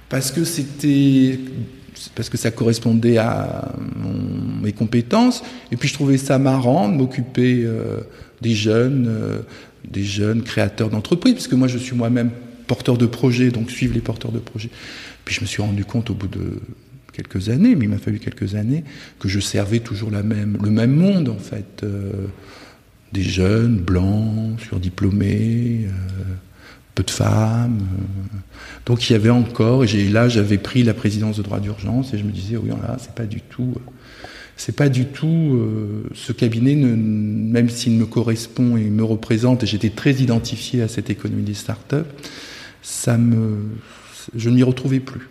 Parce 0.08 0.30
que 0.30 0.44
c'était 0.44 1.38
parce 2.14 2.28
que 2.28 2.36
ça 2.36 2.50
correspondait 2.50 3.18
à 3.18 3.72
mes 4.62 4.72
compétences. 4.72 5.42
Et 5.70 5.76
puis 5.76 5.88
je 5.88 5.94
trouvais 5.94 6.18
ça 6.18 6.38
marrant 6.38 6.88
de 6.88 6.94
m'occuper 6.94 7.62
euh, 7.64 8.00
des 8.40 8.54
jeunes, 8.54 9.06
euh, 9.08 9.38
des 9.88 10.02
jeunes 10.02 10.42
créateurs 10.42 10.90
d'entreprises, 10.90 11.34
puisque 11.34 11.52
moi 11.52 11.68
je 11.68 11.78
suis 11.78 11.94
moi-même 11.94 12.30
porteurs 12.66 12.98
de 12.98 13.06
projets, 13.06 13.50
donc 13.50 13.70
suivre 13.70 13.94
les 13.94 14.00
porteurs 14.00 14.32
de 14.32 14.38
projets. 14.38 14.70
Puis 15.24 15.34
je 15.34 15.40
me 15.40 15.46
suis 15.46 15.62
rendu 15.62 15.84
compte 15.84 16.10
au 16.10 16.14
bout 16.14 16.28
de 16.28 16.60
quelques 17.12 17.48
années, 17.48 17.76
mais 17.76 17.84
il 17.84 17.88
m'a 17.88 17.98
fallu 17.98 18.18
quelques 18.18 18.54
années, 18.54 18.84
que 19.18 19.28
je 19.28 19.38
servais 19.38 19.80
toujours 19.80 20.10
le 20.10 20.22
même 20.22 20.92
monde 20.92 21.28
en 21.28 21.38
fait. 21.38 21.82
Euh, 21.84 22.10
des 23.12 23.22
jeunes, 23.22 23.76
blancs, 23.76 24.58
surdiplômés, 24.58 25.86
euh, 25.86 26.34
peu 26.94 27.02
de 27.02 27.10
femmes. 27.10 27.80
Euh. 27.82 28.38
Donc 28.86 29.08
il 29.08 29.12
y 29.12 29.16
avait 29.16 29.30
encore, 29.30 29.84
et 29.84 30.08
là 30.08 30.28
j'avais 30.30 30.56
pris 30.56 30.82
la 30.82 30.94
présidence 30.94 31.36
de 31.36 31.42
droit 31.42 31.60
d'urgence 31.60 32.14
et 32.14 32.18
je 32.18 32.24
me 32.24 32.32
disais, 32.32 32.56
oui, 32.56 32.70
là, 32.70 32.96
c'est 32.98 33.14
pas 33.14 33.26
du 33.26 33.42
tout. 33.42 33.74
c'est 34.56 34.74
pas 34.74 34.88
du 34.88 35.06
tout 35.06 35.60
ce 36.14 36.32
cabinet, 36.32 36.74
ne, 36.74 36.94
même 36.94 37.68
s'il 37.68 37.92
me 37.92 38.06
correspond 38.06 38.78
et 38.78 38.84
me 38.84 39.04
représente, 39.04 39.62
et 39.62 39.66
j'étais 39.66 39.90
très 39.90 40.14
identifié 40.14 40.80
à 40.80 40.88
cette 40.88 41.10
économie 41.10 41.42
des 41.42 41.54
startups, 41.54 41.96
ça 42.82 43.16
me, 43.16 43.58
je 44.34 44.50
ne 44.50 44.56
m'y 44.56 44.62
retrouvais 44.62 45.00
plus. 45.00 45.28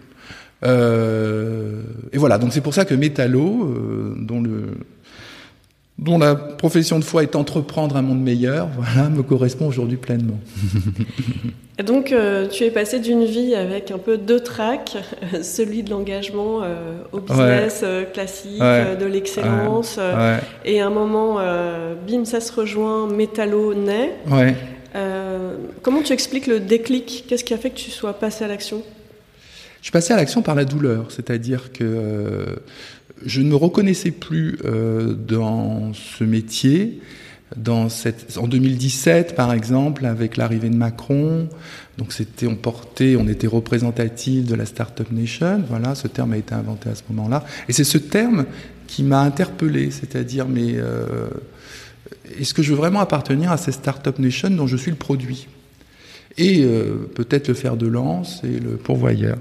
Euh, 0.63 1.81
et 2.13 2.17
voilà, 2.17 2.37
donc 2.37 2.53
c'est 2.53 2.61
pour 2.61 2.73
ça 2.73 2.85
que 2.85 2.93
Métallo, 2.93 3.63
euh, 3.63 4.15
dont 4.19 4.41
le 4.41 4.77
dont 5.97 6.17
la 6.17 6.33
profession 6.33 6.97
de 6.97 7.03
foi 7.03 7.21
est 7.21 7.35
entreprendre 7.35 7.95
un 7.95 8.01
monde 8.01 8.21
meilleur, 8.21 8.69
voilà, 8.75 9.09
me 9.09 9.21
correspond 9.21 9.67
aujourd'hui 9.67 9.97
pleinement. 9.97 10.39
Et 11.77 11.83
donc, 11.83 12.11
euh, 12.11 12.47
tu 12.47 12.63
es 12.63 12.69
passé 12.69 12.99
d'une 12.99 13.23
vie 13.23 13.55
avec 13.55 13.89
un 13.89 13.97
peu 13.97 14.17
deux 14.17 14.39
tracks, 14.39 14.97
celui 15.41 15.81
de 15.81 15.89
l'engagement 15.89 16.61
au 17.11 17.19
business 17.19 17.83
classique, 18.13 18.59
de 18.59 19.05
l'excellence, 19.05 19.99
et 20.63 20.81
à 20.81 20.87
un 20.87 20.89
moment, 20.91 21.39
bim, 22.07 22.25
ça 22.25 22.39
se 22.39 22.51
rejoint, 22.53 23.07
Métallo 23.07 23.73
naît. 23.73 24.13
Comment 25.81 26.01
tu 26.03 26.13
expliques 26.13 26.47
le 26.47 26.59
déclic? 26.59 27.25
Qu'est-ce 27.27 27.43
qui 27.43 27.53
a 27.53 27.57
fait 27.57 27.69
que 27.69 27.77
tu 27.77 27.91
sois 27.91 28.13
passé 28.13 28.43
à 28.43 28.47
l'action? 28.47 28.83
Je 29.79 29.85
suis 29.85 29.91
passé 29.91 30.13
à 30.13 30.15
l'action 30.15 30.41
par 30.43 30.53
la 30.53 30.65
douleur, 30.65 31.11
c'est-à-dire 31.11 31.71
que 31.71 32.45
je 33.25 33.41
ne 33.41 33.49
me 33.49 33.55
reconnaissais 33.55 34.11
plus 34.11 34.57
euh, 34.65 35.13
dans 35.13 35.93
ce 35.93 36.23
métier. 36.23 36.99
Dans 37.57 37.89
cette, 37.89 38.37
en 38.37 38.47
2017, 38.47 39.35
par 39.35 39.51
exemple, 39.51 40.05
avec 40.05 40.37
l'arrivée 40.37 40.69
de 40.69 40.75
Macron, 40.75 41.49
donc 41.97 42.13
c'était, 42.13 42.47
on 42.47 42.57
on 42.63 43.27
était 43.27 43.47
représentatif 43.47 44.45
de 44.45 44.55
la 44.55 44.65
Startup 44.65 45.11
Nation. 45.11 45.61
Voilà, 45.67 45.93
ce 45.93 46.07
terme 46.07 46.31
a 46.31 46.37
été 46.37 46.53
inventé 46.53 46.89
à 46.89 46.95
ce 46.95 47.03
moment-là. 47.09 47.43
Et 47.67 47.73
c'est 47.73 47.83
ce 47.83 47.97
terme 47.97 48.45
qui 48.87 49.03
m'a 49.03 49.19
interpellé, 49.19 49.91
c'est-à-dire, 49.91 50.47
mais 50.47 50.75
euh, 50.75 51.27
est-ce 52.39 52.53
que 52.53 52.61
je 52.61 52.71
veux 52.71 52.77
vraiment 52.77 52.99
appartenir 52.99 53.51
à 53.51 53.57
cette 53.57 53.75
Startup 53.75 54.17
Nation 54.19 54.49
dont 54.49 54.67
je 54.67 54.77
suis 54.77 54.91
le 54.91 54.97
produit? 54.97 55.47
Et 56.37 56.63
euh, 56.63 57.09
peut-être 57.13 57.49
le 57.49 57.53
fer 57.53 57.75
de 57.75 57.87
lance 57.87 58.41
et 58.43 58.59
le 58.59 58.77
pourvoyeur. 58.77 59.37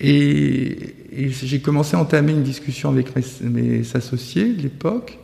Et, 0.00 0.94
j'ai 1.14 1.60
commencé 1.60 1.94
à 1.94 2.00
entamer 2.00 2.32
une 2.32 2.42
discussion 2.42 2.88
avec 2.88 3.08
mes, 3.42 3.82
associés 3.94 4.52
de 4.52 4.62
l'époque, 4.62 5.18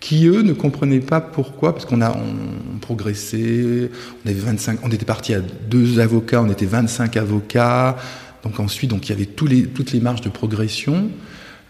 qui 0.00 0.26
eux 0.26 0.42
ne 0.42 0.52
comprenaient 0.52 1.00
pas 1.00 1.20
pourquoi, 1.20 1.72
parce 1.72 1.86
qu'on 1.86 2.02
a 2.02 2.10
on, 2.10 2.78
progressé, 2.78 3.88
on 4.24 4.28
avait 4.28 4.38
25, 4.38 4.80
on 4.82 4.90
était 4.90 5.06
parti 5.06 5.32
à 5.32 5.40
deux 5.40 6.00
avocats, 6.00 6.42
on 6.42 6.50
était 6.50 6.66
25 6.66 7.16
avocats, 7.16 7.96
donc 8.42 8.60
ensuite 8.60 8.90
donc 8.90 9.08
il 9.08 9.10
y 9.10 9.14
avait 9.14 9.26
toutes 9.26 9.92
les 9.92 10.00
marges 10.00 10.20
de 10.20 10.28
progression. 10.28 11.10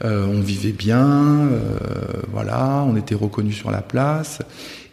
Euh, 0.05 0.27
on 0.27 0.41
vivait 0.41 0.73
bien, 0.73 1.49
euh, 1.51 1.69
voilà, 2.33 2.85
on 2.87 2.97
était 2.97 3.17
reconnus 3.17 3.57
sur 3.57 3.71
la 3.71 3.83
place, 3.83 4.41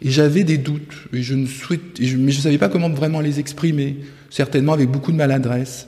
et 0.02 0.10
j'avais 0.10 0.42
des 0.42 0.58
doutes, 0.58 0.96
et 1.12 1.22
je 1.22 1.34
ne 1.34 1.46
souhaitais, 1.46 2.02
mais 2.16 2.32
je 2.32 2.38
ne 2.38 2.42
savais 2.42 2.58
pas 2.58 2.68
comment 2.68 2.90
vraiment 2.90 3.20
les 3.20 3.38
exprimer, 3.38 3.98
certainement 4.30 4.72
avec 4.72 4.90
beaucoup 4.90 5.12
de 5.12 5.16
maladresse. 5.16 5.86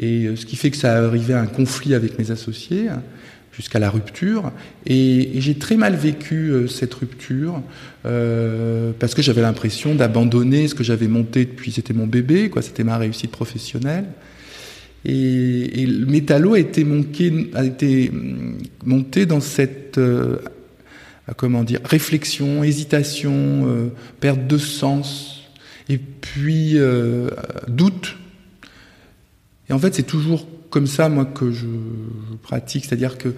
Et 0.00 0.26
euh, 0.26 0.36
ce 0.36 0.46
qui 0.46 0.56
fait 0.56 0.70
que 0.70 0.76
ça 0.76 0.96
arrivait 1.04 1.34
à 1.34 1.40
un 1.40 1.46
conflit 1.46 1.94
avec 1.94 2.18
mes 2.18 2.30
associés 2.30 2.88
hein, 2.88 3.02
jusqu'à 3.52 3.78
la 3.78 3.90
rupture. 3.90 4.50
Et, 4.86 5.30
j'ai 5.36 5.54
très 5.54 5.76
mal 5.76 5.94
vécu 5.94 6.50
euh, 6.50 6.66
cette 6.66 6.94
rupture 6.94 7.62
euh, 8.06 8.92
parce 8.98 9.14
que 9.14 9.22
j'avais 9.22 9.42
l'impression 9.42 9.94
d'abandonner 9.94 10.68
ce 10.68 10.74
que 10.74 10.82
j'avais 10.84 11.08
monté 11.08 11.44
depuis, 11.44 11.70
c'était 11.70 11.92
mon 11.92 12.06
bébé, 12.06 12.48
quoi, 12.48 12.62
c'était 12.62 12.84
ma 12.84 12.96
réussite 12.96 13.30
professionnelle. 13.30 14.06
Et, 15.04 15.86
le 15.86 16.06
métallo 16.06 16.54
a 16.54 16.58
été, 16.58 16.84
mm, 16.84 18.58
monté 18.84 19.26
dans 19.26 19.40
cette 19.40 20.00
comment 21.36 21.62
dire, 21.62 21.80
réflexion, 21.84 22.64
hésitation, 22.64 23.90
perte 24.18 24.46
de 24.46 24.58
sens, 24.58 25.42
et 25.88 25.98
puis 25.98 26.76
doute 27.68 28.16
et 29.70 29.72
en 29.72 29.78
fait, 29.78 29.94
c'est 29.94 30.02
toujours 30.02 30.46
comme 30.68 30.88
ça, 30.88 31.08
moi, 31.08 31.24
que 31.24 31.52
je, 31.52 31.66
pratique. 32.42 32.84
C'est-à-dire 32.84 33.16
que 33.16 33.32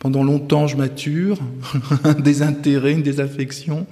pendant 0.00 0.24
longtemps, 0.24 0.66
je 0.66 0.76
mature, 0.76 1.38
un 2.04 2.14
désintérêt, 2.14 2.92
une 2.92 3.02
désaffection, 3.02 3.86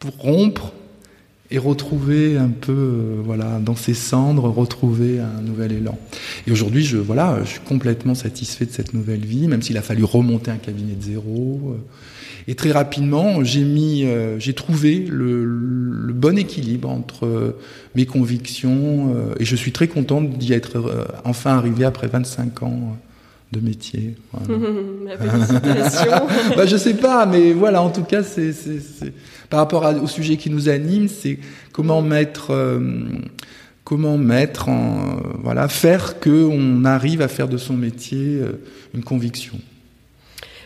pour 0.00 0.16
rompre 0.18 0.72
et 1.52 1.58
retrouver 1.58 2.38
un 2.38 2.48
peu, 2.48 2.72
euh, 2.72 3.20
voilà, 3.22 3.60
dans 3.62 3.76
ces 3.76 3.92
cendres, 3.92 4.44
retrouver 4.44 5.20
un 5.20 5.42
nouvel 5.42 5.72
élan. 5.72 5.98
Et 6.46 6.50
aujourd'hui, 6.50 6.82
je, 6.82 6.96
voilà, 6.96 7.40
je 7.44 7.50
suis 7.50 7.60
complètement 7.60 8.14
satisfait 8.14 8.64
de 8.64 8.70
cette 8.70 8.94
nouvelle 8.94 9.24
vie, 9.24 9.46
même 9.48 9.60
s'il 9.60 9.76
a 9.76 9.82
fallu 9.82 10.02
remonter 10.02 10.50
un 10.50 10.56
cabinet 10.56 10.94
de 10.94 11.02
zéro. 11.02 11.60
Euh, 11.66 11.78
et 12.48 12.54
très 12.54 12.72
rapidement, 12.72 13.44
j'ai 13.44 13.64
mis, 13.64 14.04
euh, 14.04 14.38
j'ai 14.40 14.54
trouvé 14.54 15.04
le, 15.06 15.44
bon 16.14 16.38
équilibre 16.38 16.88
entre 16.88 17.56
mes 17.96 18.06
convictions 18.06 19.12
et 19.40 19.44
je 19.44 19.56
suis 19.56 19.72
très 19.72 19.88
contente 19.88 20.38
d'y 20.38 20.52
être 20.52 21.08
enfin 21.24 21.56
arrivé 21.56 21.84
après 21.84 22.06
25 22.06 22.62
ans 22.62 22.96
de 23.52 23.60
métier. 23.60 24.14
Voilà. 24.32 24.60
Bah, 26.56 26.66
je 26.66 26.76
sais 26.76 26.94
pas, 26.94 27.26
mais 27.26 27.52
voilà, 27.52 27.82
en 27.82 27.90
tout 27.90 28.04
cas, 28.04 28.22
c'est, 28.22 28.52
par 29.50 29.60
rapport 29.60 29.84
au 30.02 30.06
sujet 30.06 30.36
qui 30.36 30.50
nous 30.50 30.68
anime, 30.68 31.08
c'est 31.08 31.38
comment 31.72 32.02
mettre, 32.02 32.52
comment 33.84 34.18
mettre 34.18 34.68
en, 34.68 35.16
voilà, 35.42 35.68
faire 35.68 36.18
que 36.20 36.44
on 36.44 36.84
arrive 36.84 37.22
à 37.22 37.28
faire 37.28 37.48
de 37.48 37.56
son 37.56 37.74
métier 37.74 38.40
une 38.94 39.04
conviction, 39.04 39.58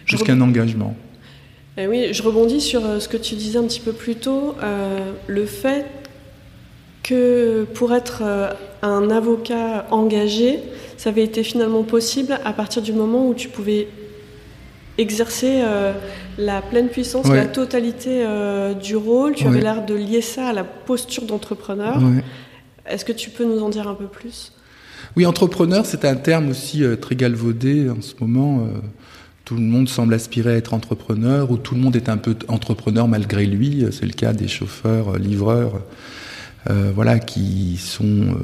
jusqu'à 0.07 0.33
un 0.33 0.41
engagement. 0.41 0.97
Eh 1.79 1.87
oui, 1.87 2.09
je 2.13 2.23
rebondis 2.23 2.63
sur 2.63 2.87
euh, 2.87 3.01
ce 3.01 3.09
que 3.09 3.19
tu 3.19 3.35
disais 3.35 3.59
un 3.59 3.65
petit 3.65 3.81
peu 3.81 3.93
plus 3.93 4.15
tôt, 4.15 4.55
euh, 4.63 5.13
le 5.27 5.45
fait 5.45 5.85
que 7.03 7.67
pour 7.75 7.93
être 7.93 8.23
euh, 8.25 8.49
un 8.81 9.11
avocat 9.11 9.87
engagé, 9.91 10.61
ça 10.97 11.11
avait 11.11 11.25
été 11.25 11.43
finalement 11.43 11.83
possible 11.83 12.39
à 12.45 12.53
partir 12.53 12.83
du 12.83 12.93
moment 12.93 13.29
où 13.29 13.35
tu 13.35 13.49
pouvais 13.49 13.89
exercer 14.99 15.63
la 16.39 16.63
pleine 16.63 16.89
puissance, 16.89 17.29
la 17.29 17.45
totalité 17.45 18.25
du 18.83 18.97
rôle. 18.97 19.35
Tu 19.35 19.47
avais 19.47 19.61
l'air 19.61 19.85
de 19.85 19.95
lier 19.95 20.23
ça 20.23 20.49
à 20.49 20.53
la 20.55 20.65
posture 20.65 21.25
d'entrepreneur. 21.25 22.01
Est-ce 22.87 23.05
que 23.05 23.13
tu 23.13 23.29
peux 23.29 23.45
nous 23.45 23.63
en 23.63 23.69
dire 23.69 23.89
un 23.89 23.95
peu 23.95 24.07
plus? 24.07 24.53
Oui, 25.17 25.27
entrepreneur, 25.27 25.85
c'est 25.85 26.07
un 26.07 26.17
terme 26.17 26.49
aussi 26.49 26.83
très 27.01 27.15
galvaudé 27.15 27.91
en 27.91 28.01
ce 28.01 28.15
moment 28.21 28.67
tout 29.47 29.55
le 29.55 29.63
monde 29.63 29.89
semble 29.89 30.13
aspirer 30.13 30.55
à 30.55 30.57
être 30.57 30.75
entrepreneur 30.75 31.53
ou 31.53 31.57
tout 31.57 31.77
le 31.77 31.81
monde 31.81 31.95
est 31.95 32.09
un 32.09 32.17
peu 32.17 32.35
entrepreneur 32.49 33.07
malgré 33.07 33.47
lui. 33.47 33.87
C'est 33.93 34.05
le 34.05 34.13
cas 34.13 34.33
des 34.33 34.49
chauffeurs, 34.49 35.15
euh, 35.15 35.19
livreurs, 35.19 35.83
euh, 36.71 36.93
voilà, 36.95 37.19
qui 37.19 37.77
sont 37.77 38.05
euh, 38.05 38.35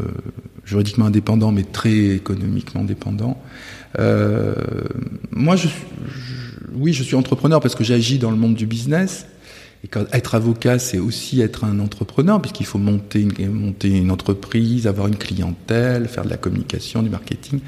juridiquement 0.64 1.06
indépendants 1.06 1.52
mais 1.52 1.64
très 1.64 1.92
économiquement 1.92 2.84
dépendants. 2.84 3.40
moi, 3.98 5.56
je, 5.56 5.68
oui, 6.74 6.92
je 6.92 7.02
suis 7.02 7.16
entrepreneur 7.16 7.60
parce 7.60 7.74
que 7.74 7.84
j'agis 7.84 8.18
dans 8.18 8.30
le 8.30 8.36
monde 8.36 8.54
du 8.54 8.66
business. 8.66 9.26
Et 9.84 9.90
être 10.12 10.36
avocat, 10.36 10.78
c'est 10.78 11.00
aussi 11.00 11.40
être 11.40 11.64
un 11.64 11.80
entrepreneur, 11.80 12.40
puisqu'il 12.40 12.66
faut 12.66 12.78
monter 12.78 13.20
une, 13.20 13.50
monter 13.50 13.88
une 13.88 14.12
entreprise, 14.12 14.86
avoir 14.86 15.08
une 15.08 15.16
clientèle, 15.16 16.06
faire 16.06 16.24
de 16.24 16.30
la 16.30 16.36
communication, 16.36 17.02
du 17.02 17.10
marketing. 17.10 17.58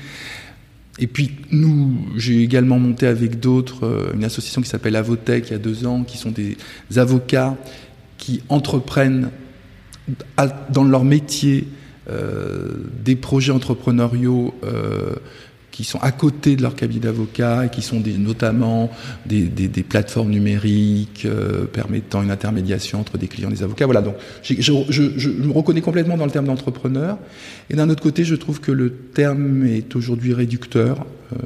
Et 1.00 1.08
puis 1.08 1.32
nous, 1.50 1.92
j'ai 2.16 2.42
également 2.42 2.78
monté 2.78 3.06
avec 3.06 3.40
d'autres 3.40 3.84
euh, 3.84 4.12
une 4.14 4.24
association 4.24 4.62
qui 4.62 4.68
s'appelle 4.68 4.94
Avotech 4.94 5.48
il 5.48 5.52
y 5.52 5.56
a 5.56 5.58
deux 5.58 5.86
ans, 5.86 6.04
qui 6.04 6.18
sont 6.18 6.30
des 6.30 6.56
avocats 6.96 7.56
qui 8.16 8.42
entreprennent 8.48 9.30
dans 10.70 10.84
leur 10.84 11.04
métier 11.04 11.66
euh, 12.10 12.74
des 13.02 13.16
projets 13.16 13.52
entrepreneuriaux 13.52 14.54
euh, 14.64 15.14
qui 15.74 15.82
sont 15.82 15.98
à 16.02 16.12
côté 16.12 16.54
de 16.54 16.62
leur 16.62 16.76
cabinet 16.76 17.00
d'avocat 17.00 17.66
et 17.66 17.68
qui 17.68 17.82
sont 17.82 17.98
des, 17.98 18.16
notamment 18.16 18.92
des, 19.26 19.42
des, 19.42 19.66
des, 19.66 19.82
plateformes 19.82 20.30
numériques 20.30 21.24
euh, 21.24 21.64
permettant 21.64 22.22
une 22.22 22.30
intermédiation 22.30 23.00
entre 23.00 23.18
des 23.18 23.26
clients 23.26 23.48
et 23.50 23.54
des 23.54 23.64
avocats. 23.64 23.84
Voilà, 23.84 24.00
donc 24.00 24.14
je, 24.44 24.54
je, 24.60 24.72
je, 25.16 25.30
me 25.30 25.50
reconnais 25.50 25.80
complètement 25.80 26.16
dans 26.16 26.26
le 26.26 26.30
terme 26.30 26.46
d'entrepreneur. 26.46 27.18
Et 27.70 27.74
d'un 27.74 27.90
autre 27.90 28.04
côté, 28.04 28.22
je 28.22 28.36
trouve 28.36 28.60
que 28.60 28.70
le 28.70 28.92
terme 28.92 29.66
est 29.66 29.96
aujourd'hui 29.96 30.32
réducteur. 30.32 31.04
Euh, 31.32 31.36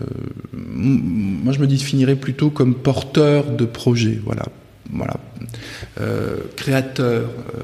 euh, 0.00 0.04
moi, 0.52 1.52
je 1.52 1.60
me 1.60 1.68
définirais 1.68 2.16
plutôt 2.16 2.50
comme 2.50 2.74
porteur 2.74 3.52
de 3.52 3.64
projet. 3.64 4.18
Voilà, 4.24 4.46
voilà, 4.90 5.14
euh, 6.00 6.36
créateur, 6.56 7.28
euh, 7.54 7.60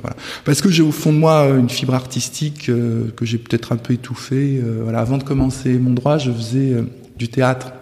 voilà. 0.00 0.16
Parce 0.44 0.60
que 0.60 0.70
j'ai 0.70 0.82
au 0.82 0.92
fond 0.92 1.12
de 1.12 1.18
moi 1.18 1.48
une 1.48 1.68
fibre 1.68 1.94
artistique 1.94 2.68
euh, 2.68 3.10
que 3.16 3.24
j'ai 3.24 3.38
peut-être 3.38 3.72
un 3.72 3.76
peu 3.76 3.94
étouffée. 3.94 4.62
voilà, 4.82 5.00
avant 5.00 5.18
de 5.18 5.24
commencer 5.24 5.72
mon 5.78 5.92
droit, 5.92 6.18
je 6.18 6.30
faisais 6.30 6.76
du 7.18 7.28
théâtre. 7.28 7.72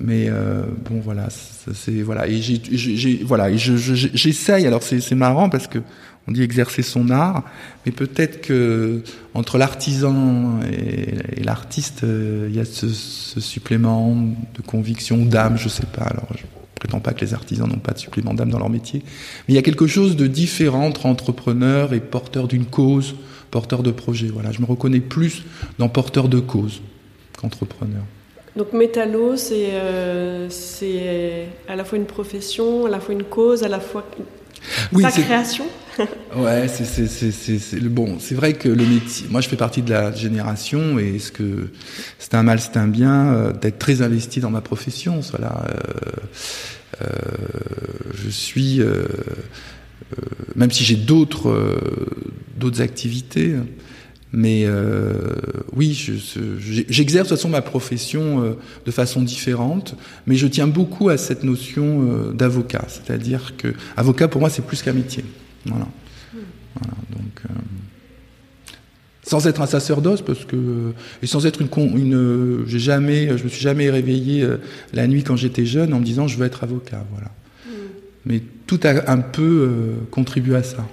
Mais 0.00 0.26
euh, 0.28 0.62
bon, 0.90 1.00
voilà, 1.00 1.28
c'est 1.30 2.02
voilà. 2.02 2.26
Et 2.26 2.40
j'ai, 2.40 3.22
voilà, 3.24 3.50
et 3.50 3.58
j'essaye. 3.58 4.66
Alors 4.66 4.82
c'est 4.82 5.14
marrant 5.14 5.48
parce 5.48 5.68
que 5.68 5.78
on 6.26 6.32
dit 6.32 6.42
exercer 6.42 6.82
son 6.82 7.10
art, 7.10 7.44
mais 7.84 7.92
peut-être 7.92 8.40
que 8.40 9.02
entre 9.34 9.58
l'artisan 9.58 10.58
et, 10.62 11.42
l'artiste, 11.42 12.02
euh, 12.02 12.46
il 12.48 12.56
y 12.56 12.60
a 12.60 12.64
ce, 12.64 12.88
ce, 12.88 13.40
supplément 13.40 14.14
de 14.14 14.62
conviction, 14.66 15.26
d'âme, 15.26 15.58
je 15.58 15.68
sais 15.68 15.86
pas. 15.86 16.04
Alors 16.04 16.28
je 16.34 16.44
prétends 16.84 17.00
pas 17.00 17.14
que 17.14 17.24
les 17.24 17.32
artisans 17.32 17.66
n'ont 17.66 17.78
pas 17.78 17.92
de 17.92 17.98
supplément 17.98 18.34
d'âme 18.34 18.50
dans 18.50 18.58
leur 18.58 18.68
métier, 18.68 19.00
mais 19.04 19.54
il 19.54 19.54
y 19.54 19.58
a 19.58 19.62
quelque 19.62 19.86
chose 19.86 20.16
de 20.16 20.26
différent 20.26 20.84
entre 20.84 21.06
entrepreneur 21.06 21.94
et 21.94 22.00
porteur 22.00 22.46
d'une 22.46 22.66
cause, 22.66 23.14
porteur 23.50 23.82
de 23.82 23.90
projet. 23.90 24.26
Voilà, 24.26 24.52
je 24.52 24.60
me 24.60 24.66
reconnais 24.66 25.00
plus 25.00 25.44
dans 25.78 25.88
porteur 25.88 26.28
de 26.28 26.40
cause 26.40 26.82
qu'entrepreneur. 27.38 28.02
Donc 28.54 28.74
métallo, 28.74 29.36
c'est 29.36 29.70
euh, 29.72 30.48
à 31.68 31.74
la 31.74 31.84
fois 31.84 31.96
une 31.96 32.04
profession, 32.04 32.84
à 32.84 32.90
la 32.90 33.00
fois 33.00 33.14
une 33.14 33.24
cause, 33.24 33.62
à 33.62 33.68
la 33.68 33.80
fois 33.80 34.04
oui, 34.92 35.02
sa 35.02 35.10
création? 35.10 35.64
ouais, 36.36 36.68
c'est 36.68 37.88
bon. 37.88 38.18
C'est 38.18 38.34
vrai 38.34 38.54
que 38.54 38.68
le 38.68 38.84
métier. 38.84 39.26
Moi, 39.30 39.40
je 39.40 39.48
fais 39.48 39.56
partie 39.56 39.82
de 39.82 39.90
la 39.90 40.12
génération 40.12 40.98
et 40.98 41.18
ce 41.18 41.32
que 41.32 41.68
c'est 42.18 42.34
un 42.34 42.42
mal, 42.42 42.60
c'est 42.60 42.76
un 42.76 42.88
bien 42.88 43.32
euh, 43.32 43.52
d'être 43.52 43.78
très 43.78 44.02
investi 44.02 44.40
dans 44.40 44.50
ma 44.50 44.60
profession. 44.60 45.20
Voilà. 45.30 45.64
Euh, 45.68 47.02
euh 47.02 47.08
je 48.14 48.30
suis, 48.30 48.80
même 50.54 50.70
si 50.70 50.82
j'ai 50.84 50.94
d'autres 50.94 51.78
d'autres 52.56 52.80
activités, 52.80 53.54
mais 54.32 54.66
oui, 55.74 55.92
j'exerce 56.88 57.28
de 57.28 57.34
toute 57.34 57.38
façon 57.38 57.48
ma 57.50 57.60
profession 57.60 58.56
de 58.86 58.90
façon 58.90 59.20
différente, 59.20 59.94
mais 60.26 60.36
je 60.36 60.46
tiens 60.46 60.68
beaucoup 60.68 61.10
à 61.10 61.18
cette 61.18 61.42
notion 61.42 62.30
d'avocat. 62.32 62.86
C'est-à-dire 62.88 63.56
que 63.58 63.74
avocat 63.96 64.28
pour 64.28 64.40
moi 64.40 64.48
c'est 64.48 64.64
plus 64.64 64.80
qu'un 64.80 64.94
métier. 64.94 65.24
Voilà. 65.66 65.86
voilà 66.74 66.94
donc 67.10 67.42
sans 69.22 69.46
être 69.46 69.62
un 69.62 69.66
sacerdoce 69.66 70.20
parce 70.20 70.44
que 70.44 70.92
et 71.22 71.26
sans 71.26 71.46
être 71.46 71.62
une, 71.62 71.68
une 71.96 72.64
j'ai 72.66 72.78
jamais 72.78 73.38
je 73.38 73.44
me 73.44 73.48
suis 73.48 73.62
jamais 73.62 73.88
réveillé 73.88 74.46
la 74.92 75.06
nuit 75.06 75.22
quand 75.22 75.36
j'étais 75.36 75.64
jeune 75.64 75.94
en 75.94 76.00
me 76.00 76.04
disant 76.04 76.28
je 76.28 76.36
veux 76.36 76.44
être 76.44 76.64
avocat 76.64 77.04
voilà 77.10 77.30
mm. 77.66 77.70
mais 78.26 78.42
tout 78.66 78.80
a 78.84 79.10
un 79.10 79.20
peu 79.20 79.70
contribué 80.10 80.56
à 80.56 80.62
ça 80.62 80.86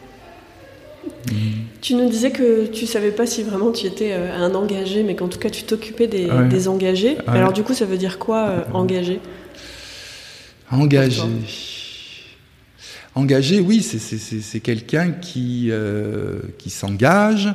tu 1.82 1.96
nous 1.96 2.10
disais 2.10 2.32
que 2.32 2.68
tu 2.68 2.86
savais 2.86 3.12
pas 3.12 3.25
si 3.25 3.44
vraiment 3.44 3.72
tu 3.72 3.88
étais 3.88 4.12
euh, 4.12 4.36
un 4.36 4.54
engagé, 4.54 5.04
mais 5.04 5.16
qu'en 5.16 5.28
tout 5.28 5.40
cas 5.40 5.50
tu 5.50 5.63
t'occupais 5.63 6.08
des, 6.08 6.68
engagés. 6.68 7.18
Alors 7.28 7.54
du 7.54 7.63
coup, 7.63 7.74
ça 7.74 7.86
veut 7.86 7.98
dire 7.98 8.20
quoi, 8.20 8.48
euh, 8.48 8.62
engagé? 8.74 9.20
Engagé. 10.72 11.22
Engagé, 13.13 13.60
oui, 13.60 13.82
c'est 13.82 14.60
quelqu'un 14.62 15.12
qui, 15.12 15.68
euh, 15.70 16.39
qui 16.58 16.70
s'engage. 16.70 17.53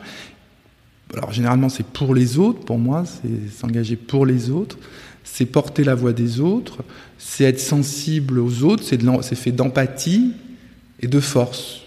Alors 1.14 1.32
généralement, 1.32 1.68
c'est 1.68 1.86
pour 1.86 2.14
les 2.14 2.38
autres. 2.38 2.60
Pour 2.60 2.78
moi, 2.78 3.04
c'est 3.06 3.50
s'engager 3.58 3.96
pour 3.96 4.26
les 4.26 4.50
autres. 4.50 4.78
C'est 5.24 5.46
porter 5.46 5.82
la 5.82 5.94
voix 5.94 6.12
des 6.12 6.40
autres. 6.40 6.84
C'est 7.18 7.44
être 7.44 7.60
sensible 7.60 8.38
aux 8.38 8.64
autres. 8.64 8.82
C'est 8.84 9.34
fait 9.34 9.52
d'empathie 9.52 10.32
et 11.00 11.06
de 11.06 11.20
force 11.20 11.86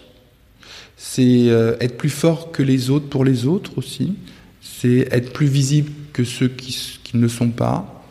c'est 1.02 1.48
euh, 1.48 1.76
être 1.80 1.96
plus 1.96 2.10
fort 2.10 2.52
que 2.52 2.62
les 2.62 2.90
autres 2.90 3.08
pour 3.08 3.24
les 3.24 3.46
autres 3.46 3.78
aussi, 3.78 4.16
c'est 4.60 5.08
être 5.10 5.32
plus 5.32 5.46
visible 5.46 5.90
que 6.12 6.24
ceux 6.24 6.48
qui, 6.48 7.00
ne 7.14 7.26
sont 7.26 7.48
pas, 7.48 8.04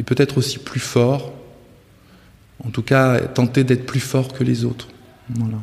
et 0.00 0.02
peut-être 0.02 0.36
aussi 0.36 0.58
plus 0.58 0.80
fort, 0.80 1.32
en 2.62 2.70
tout 2.70 2.82
cas 2.82 3.20
tenter 3.20 3.64
d'être 3.64 3.86
plus 3.86 4.00
fort 4.00 4.32
que 4.32 4.44
les 4.44 4.64
autres. 4.64 4.88
Voilà. 5.30 5.58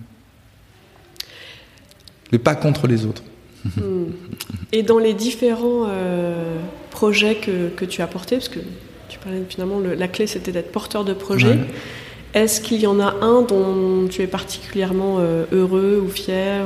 Mais 2.31 2.39
pas 2.39 2.55
contre 2.55 2.87
les 2.87 3.05
autres. 3.05 3.23
Hmm. 3.77 4.05
Et 4.71 4.81
dans 4.83 4.97
les 4.97 5.13
différents 5.13 5.85
euh, 5.87 6.57
projets 6.89 7.35
que, 7.35 7.85
tu 7.85 8.01
as 8.01 8.07
portés, 8.07 8.37
parce 8.37 8.49
que 8.49 8.59
tu 9.09 9.19
parlais 9.19 9.43
finalement, 9.47 9.79
la 9.79 10.07
clé 10.07 10.27
c'était 10.27 10.51
d'être 10.51 10.71
porteur 10.71 11.05
de 11.05 11.13
projet. 11.13 11.59
Est-ce 12.33 12.61
qu'il 12.61 12.79
y 12.79 12.87
en 12.87 12.99
a 12.99 13.13
un 13.21 13.41
dont 13.41 14.07
tu 14.09 14.21
es 14.21 14.27
particulièrement 14.27 15.17
euh, 15.19 15.43
heureux 15.51 16.01
ou 16.03 16.09
fier 16.09 16.65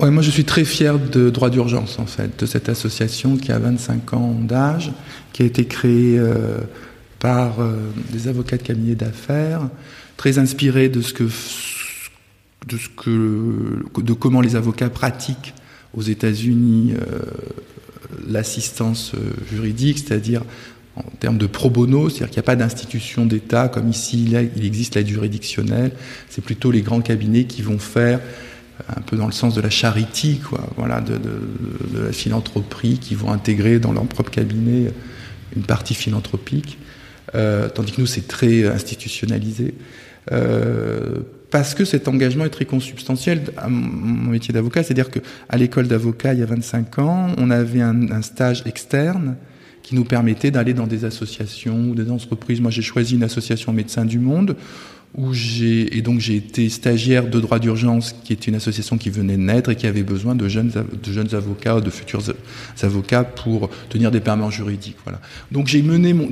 moi 0.00 0.22
je 0.22 0.30
suis 0.30 0.44
très 0.44 0.64
fier 0.64 0.98
de 0.98 1.28
Droit 1.30 1.50
d'urgence 1.50 1.98
en 1.98 2.06
fait, 2.06 2.38
de 2.38 2.46
cette 2.46 2.68
association 2.68 3.36
qui 3.36 3.50
a 3.50 3.58
25 3.58 4.14
ans 4.14 4.36
d'âge, 4.40 4.92
qui 5.32 5.42
a 5.42 5.46
été 5.46 5.64
créée 5.64 6.18
euh, 6.18 6.58
par 7.18 7.60
euh, 7.60 7.90
des 8.10 8.28
avocats 8.28 8.56
de 8.56 8.62
cabinet 8.62 8.94
d'affaires, 8.94 9.68
très 10.16 10.38
inspirée 10.38 10.88
de 10.88 11.00
ce 11.00 11.12
que 11.12 11.24
de 12.66 12.76
ce 12.76 12.88
que 12.88 14.00
de 14.00 14.12
comment 14.12 14.40
les 14.40 14.56
avocats 14.56 14.90
pratiquent 14.90 15.54
aux 15.94 16.02
États-Unis 16.02 16.92
l'assistance 18.28 19.12
juridique, 19.50 19.98
c'est-à-dire 19.98 20.42
en 20.96 21.16
termes 21.20 21.38
de 21.38 21.46
pro 21.46 21.70
bono, 21.70 22.08
c'est-à-dire 22.08 22.28
qu'il 22.28 22.36
n'y 22.36 22.44
a 22.44 22.50
pas 22.50 22.56
d'institution 22.56 23.24
d'État 23.24 23.68
comme 23.68 23.88
ici 23.88 24.24
il 24.56 24.64
existe 24.64 24.96
l'aide 24.96 25.08
juridictionnelle, 25.08 25.92
c'est 26.28 26.44
plutôt 26.44 26.70
les 26.70 26.82
grands 26.82 27.00
cabinets 27.00 27.44
qui 27.44 27.62
vont 27.62 27.78
faire 27.78 28.20
un 28.96 29.00
peu 29.00 29.16
dans 29.16 29.26
le 29.26 29.32
sens 29.32 29.54
de 29.54 29.60
la 29.60 29.70
charité, 29.70 30.40
quoi, 30.48 30.68
voilà, 30.76 31.00
de, 31.00 31.18
la 31.94 32.12
philanthropie, 32.12 32.98
qui 32.98 33.14
vont 33.14 33.32
intégrer 33.32 33.78
dans 33.78 33.92
leur 33.92 34.04
propre 34.04 34.30
cabinet 34.30 34.92
une 35.56 35.62
partie 35.62 35.94
philanthropique, 35.94 36.78
euh, 36.80 36.87
tandis 37.32 37.92
que 37.92 38.00
nous 38.00 38.06
c'est 38.06 38.26
très 38.26 38.66
institutionnalisé. 38.66 39.74
Euh, 40.32 41.20
parce 41.50 41.74
que 41.74 41.84
cet 41.84 42.08
engagement 42.08 42.44
est 42.44 42.50
très 42.50 42.66
consubstantiel 42.66 43.42
à 43.56 43.68
mon 43.68 44.30
métier 44.30 44.52
d'avocat, 44.52 44.82
c'est-à-dire 44.82 45.10
qu'à 45.10 45.56
l'école 45.56 45.88
d'avocat, 45.88 46.34
il 46.34 46.40
y 46.40 46.42
a 46.42 46.46
25 46.46 46.98
ans, 46.98 47.28
on 47.38 47.50
avait 47.50 47.80
un, 47.80 48.20
stage 48.20 48.62
externe 48.66 49.36
qui 49.82 49.94
nous 49.94 50.04
permettait 50.04 50.50
d'aller 50.50 50.74
dans 50.74 50.86
des 50.86 51.06
associations 51.06 51.88
ou 51.88 51.94
des 51.94 52.10
entreprises. 52.10 52.60
Moi, 52.60 52.70
j'ai 52.70 52.82
choisi 52.82 53.14
une 53.14 53.22
association 53.22 53.72
Médecins 53.72 54.04
du 54.04 54.18
Monde, 54.18 54.56
où 55.16 55.32
j'ai 55.32 55.96
et 55.96 56.02
donc 56.02 56.20
j'ai 56.20 56.36
été 56.36 56.68
stagiaire 56.68 57.26
de 57.28 57.40
droit 57.40 57.58
d'urgence, 57.58 58.14
qui 58.24 58.34
était 58.34 58.50
une 58.50 58.56
association 58.56 58.98
qui 58.98 59.08
venait 59.08 59.38
de 59.38 59.42
naître 59.42 59.70
et 59.70 59.76
qui 59.76 59.86
avait 59.86 60.02
besoin 60.02 60.34
de 60.34 60.46
jeunes 60.48 60.70
de 60.70 61.12
jeunes 61.12 61.34
avocats 61.34 61.80
de 61.80 61.88
futurs 61.88 62.34
avocats 62.82 63.24
pour 63.24 63.70
tenir 63.88 64.10
des 64.10 64.20
permanents 64.20 64.50
juridiques. 64.50 64.98
Voilà. 65.04 65.18
Donc 65.50 65.66
j'ai 65.68 65.80
mené 65.80 66.12
mon 66.12 66.28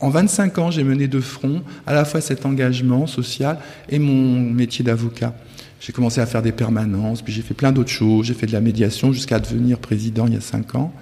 en 0.00 0.10
25 0.10 0.58
ans, 0.58 0.70
j'ai 0.70 0.84
mené 0.84 1.08
de 1.08 1.20
front 1.20 1.62
à 1.86 1.94
la 1.94 2.04
fois 2.04 2.20
cet 2.20 2.44
engagement 2.44 3.06
social 3.06 3.58
et 3.88 3.98
mon 3.98 4.40
métier 4.40 4.84
d'avocat. 4.84 5.34
J'ai 5.80 5.92
commencé 5.92 6.20
à 6.20 6.26
faire 6.26 6.42
des 6.42 6.52
permanences, 6.52 7.22
puis 7.22 7.32
j'ai 7.32 7.42
fait 7.42 7.54
plein 7.54 7.72
d'autres 7.72 7.90
choses. 7.90 8.26
J'ai 8.26 8.34
fait 8.34 8.46
de 8.46 8.52
la 8.52 8.60
médiation 8.60 9.12
jusqu'à 9.12 9.38
devenir 9.38 9.78
président 9.78 10.26
il 10.26 10.34
y 10.34 10.36
a 10.36 10.40
5 10.40 10.74
ans. 10.74 10.92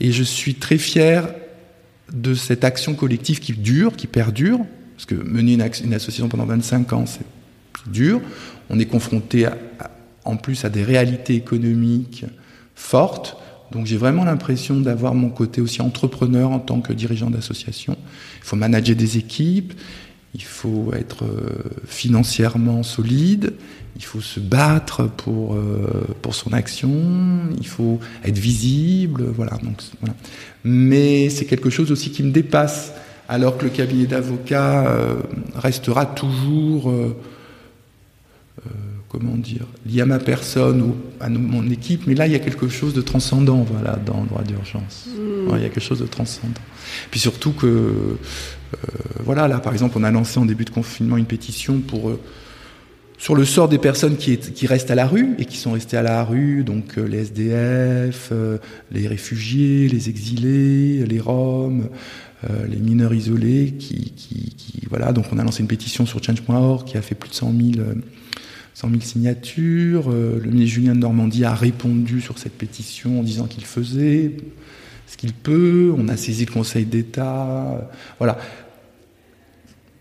Et 0.00 0.12
je 0.12 0.22
suis 0.22 0.54
très 0.54 0.78
fier 0.78 1.28
de 2.12 2.34
cette 2.34 2.64
action 2.64 2.94
collective 2.94 3.40
qui 3.40 3.52
dure, 3.52 3.96
qui 3.96 4.06
perdure, 4.06 4.60
parce 4.96 5.06
que 5.06 5.14
mener 5.14 5.54
une, 5.54 5.94
association 5.94 6.28
pendant 6.28 6.46
25 6.46 6.92
ans, 6.92 7.06
c'est 7.06 7.90
dur. 7.90 8.20
On 8.70 8.78
est 8.78 8.86
confronté 8.86 9.48
en 10.24 10.36
plus 10.36 10.64
à 10.64 10.68
des 10.68 10.84
réalités 10.84 11.34
économiques 11.34 12.24
fortes. 12.74 13.36
Donc 13.72 13.86
j'ai 13.86 13.96
vraiment 13.96 14.24
l'impression 14.24 14.78
d'avoir 14.78 15.14
mon 15.14 15.30
côté 15.30 15.60
aussi 15.60 15.82
entrepreneur 15.82 16.50
en 16.50 16.58
tant 16.58 16.80
que 16.80 16.92
dirigeant 16.92 17.30
d'association. 17.30 17.96
Il 18.38 18.44
faut 18.44 18.56
manager 18.56 18.94
des 18.94 19.18
équipes, 19.18 19.72
il 20.34 20.42
faut 20.42 20.92
être 20.94 21.24
euh, 21.24 21.50
financièrement 21.86 22.82
solide, 22.82 23.54
il 23.96 24.04
faut 24.04 24.20
se 24.20 24.40
battre 24.40 25.08
pour, 25.08 25.54
euh, 25.54 26.06
pour 26.22 26.34
son 26.34 26.52
action, 26.52 26.90
il 27.58 27.66
faut 27.66 27.98
être 28.24 28.38
visible, 28.38 29.24
voilà. 29.24 29.52
Donc, 29.62 29.82
voilà. 30.00 30.14
Mais 30.64 31.28
c'est 31.28 31.44
quelque 31.44 31.70
chose 31.70 31.92
aussi 31.92 32.10
qui 32.10 32.22
me 32.22 32.30
dépasse, 32.30 32.92
alors 33.28 33.58
que 33.58 33.64
le 33.64 33.70
cabinet 33.70 34.06
d'avocats 34.06 34.86
euh, 34.86 35.16
restera 35.54 36.06
toujours, 36.06 36.92
comment 39.12 39.36
dire, 39.36 39.66
lié 39.86 40.00
à 40.00 40.06
ma 40.06 40.18
personne 40.18 40.80
ou 40.80 40.96
à 41.20 41.28
mon 41.28 41.70
équipe, 41.70 42.06
mais 42.06 42.14
là 42.14 42.26
il 42.26 42.32
y 42.32 42.36
a 42.36 42.38
quelque 42.38 42.68
chose 42.68 42.94
de 42.94 43.02
transcendant, 43.02 43.62
voilà, 43.62 43.96
dans 43.96 44.22
le 44.22 44.26
droit 44.26 44.42
d'urgence. 44.42 45.06
Hmm. 45.06 45.54
il 45.56 45.62
y 45.62 45.66
a 45.66 45.68
quelque 45.68 45.80
chose 45.80 46.00
de 46.00 46.06
transcendant. 46.06 46.54
Puis 47.10 47.20
surtout 47.20 47.52
que, 47.52 48.16
voilà, 49.20 49.48
là 49.48 49.58
par 49.58 49.74
exemple, 49.74 49.96
on 49.98 50.02
a 50.02 50.10
lancé 50.10 50.38
en 50.40 50.46
début 50.46 50.64
de 50.64 50.70
confinement 50.70 51.18
une 51.18 51.26
pétition 51.26 51.80
pour 51.80 52.12
sur 53.22 53.36
le 53.36 53.44
sort 53.44 53.68
des 53.68 53.78
personnes 53.78 54.16
qui, 54.16 54.36
qui, 54.36 54.66
restent 54.66 54.90
à 54.90 54.96
la 54.96 55.06
rue 55.06 55.36
et 55.38 55.44
qui 55.44 55.56
sont 55.56 55.70
restées 55.70 55.96
à 55.96 56.02
la 56.02 56.24
rue, 56.24 56.64
donc 56.64 56.98
euh, 56.98 57.06
les 57.06 57.18
SDF, 57.18 58.30
euh, 58.32 58.58
les 58.90 59.06
réfugiés, 59.06 59.86
les 59.86 60.08
exilés, 60.08 61.06
les 61.06 61.20
Roms, 61.20 61.88
euh, 62.42 62.66
les 62.66 62.78
mineurs 62.78 63.14
isolés, 63.14 63.74
qui, 63.78 64.12
qui, 64.16 64.56
qui, 64.56 64.82
voilà. 64.90 65.12
Donc 65.12 65.26
on 65.30 65.38
a 65.38 65.44
lancé 65.44 65.60
une 65.60 65.68
pétition 65.68 66.04
sur 66.04 66.20
Change.org 66.20 66.84
qui 66.84 66.96
a 66.96 67.00
fait 67.00 67.14
plus 67.14 67.30
de 67.30 67.34
100 67.36 67.54
000, 67.74 67.86
100 68.74 68.88
000 68.90 69.00
signatures. 69.00 70.10
le 70.10 70.50
ministre 70.50 70.74
Julien 70.74 70.94
de 70.94 71.00
Normandie 71.00 71.44
a 71.44 71.54
répondu 71.54 72.20
sur 72.20 72.38
cette 72.38 72.54
pétition 72.54 73.20
en 73.20 73.22
disant 73.22 73.46
qu'il 73.46 73.64
faisait. 73.64 74.32
ce 75.06 75.16
qu'il 75.16 75.32
peut. 75.32 75.94
On 75.96 76.08
a 76.08 76.16
saisi 76.16 76.44
le 76.44 76.52
Conseil 76.52 76.84
d'État. 76.84 77.88
voilà. 78.18 78.38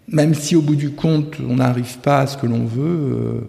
Même 0.08 0.34
si 0.34 0.56
au 0.56 0.62
bout 0.62 0.76
du 0.76 0.92
compte, 0.92 1.38
on 1.40 1.56
n'arrive 1.56 2.00
pas 2.00 2.22
à 2.22 2.28
ce 2.28 2.38
que 2.38 2.46
l'on 2.46 2.66
veut. 2.66 3.48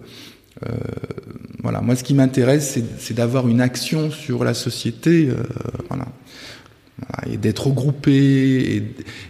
voilà. 1.63 1.81
Moi, 1.81 1.97
ce 1.97 2.05
qui 2.05 2.15
m'intéresse, 2.15 2.79
c'est 2.99 3.15
d'avoir 3.15 3.49
une 3.49 3.61
action 3.61 4.11
sur 4.11 4.45
la 4.45 4.55
société. 4.55 5.29
voilà 5.89 6.07
et 7.31 7.37
d'être 7.37 7.67
regroupé, 7.67 8.83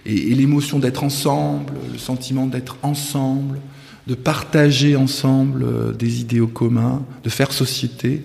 et, 0.07 0.35
l'émotion 0.35 0.79
d'être 0.79 1.05
ensemble, 1.05 1.75
le 1.91 1.99
sentiment 1.99 2.47
d'être 2.47 2.77
ensemble, 2.83 3.59
de 4.07 4.15
partager 4.15 4.97
ensemble 4.97 5.65
euh, 5.65 5.93
des 5.93 6.21
idéaux 6.21 6.49
communs, 6.49 7.03
de 7.23 7.31
faire 7.31 7.53
société. 7.53 8.23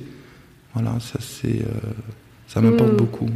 Voilà, 0.74 0.96
ça 1.00 1.20
c'est, 1.20 1.62
euh, 1.62 1.92
ça 2.48 2.62
m'importe 2.62 2.94
hmm. 2.94 2.98
beaucoup. 2.98 3.30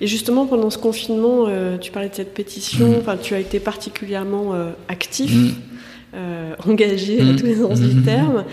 Et 0.00 0.06
justement, 0.06 0.46
pendant 0.46 0.70
ce 0.70 0.78
confinement, 0.78 1.46
euh, 1.48 1.78
tu 1.78 1.90
parlais 1.90 2.08
de 2.08 2.14
cette 2.14 2.34
pétition, 2.34 2.88
hmm. 2.88 3.18
tu 3.22 3.34
as 3.34 3.40
été 3.40 3.58
particulièrement 3.58 4.54
actif, 4.88 5.32
hmm. 5.32 6.18
engagé 6.66 7.20
à 7.20 7.34
tous 7.34 7.46
les 7.46 7.56
sens 7.56 7.80
du 7.80 8.02
terme. 8.02 8.44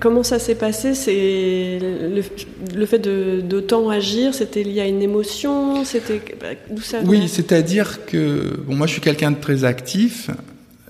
Comment 0.00 0.22
ça 0.22 0.38
s'est 0.38 0.54
passé? 0.54 0.94
C'est 0.94 1.78
le, 1.78 2.86
fait 2.86 2.98
d'autant 2.98 3.90
agir, 3.90 4.34
c'était 4.34 4.62
lié 4.62 4.80
à 4.80 4.86
une 4.86 5.02
émotion? 5.02 5.84
C'était 5.84 6.22
d'où 6.70 6.80
ça 6.80 6.98
Oui, 7.04 7.28
c'est-à-dire 7.28 8.06
que 8.06 8.60
bon, 8.66 8.76
moi 8.76 8.86
je 8.86 8.92
suis 8.92 9.02
quelqu'un 9.02 9.30
de 9.30 9.40
très 9.40 9.64
actif 9.64 10.30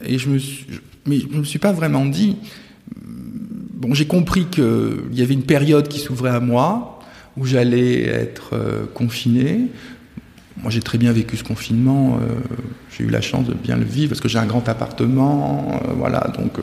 et 0.04 0.18
je 0.18 0.28
me 0.28 0.38
suis, 0.38 0.66
me 1.06 1.44
suis 1.44 1.58
pas 1.58 1.72
vraiment 1.72 2.06
dit. 2.06 2.36
Bon, 3.74 3.94
j'ai 3.94 4.06
compris 4.06 4.46
qu'il 4.46 5.12
y 5.12 5.22
avait 5.22 5.34
une 5.34 5.44
période 5.44 5.88
qui 5.88 6.00
s'ouvrait 6.00 6.30
à 6.30 6.40
moi 6.40 7.00
où 7.36 7.46
j'allais 7.46 8.02
être 8.02 8.50
euh, 8.52 8.84
confiné. 8.92 9.68
Moi, 10.62 10.70
j'ai 10.70 10.80
très 10.80 10.98
bien 10.98 11.12
vécu 11.12 11.36
ce 11.36 11.44
confinement. 11.44 12.18
Euh, 12.20 12.34
j'ai 12.90 13.04
eu 13.04 13.08
la 13.08 13.22
chance 13.22 13.46
de 13.46 13.54
bien 13.54 13.76
le 13.76 13.84
vivre 13.84 14.10
parce 14.10 14.20
que 14.20 14.28
j'ai 14.28 14.38
un 14.38 14.46
grand 14.46 14.68
appartement. 14.68 15.80
voilà, 15.96 16.32
donc 16.36 16.58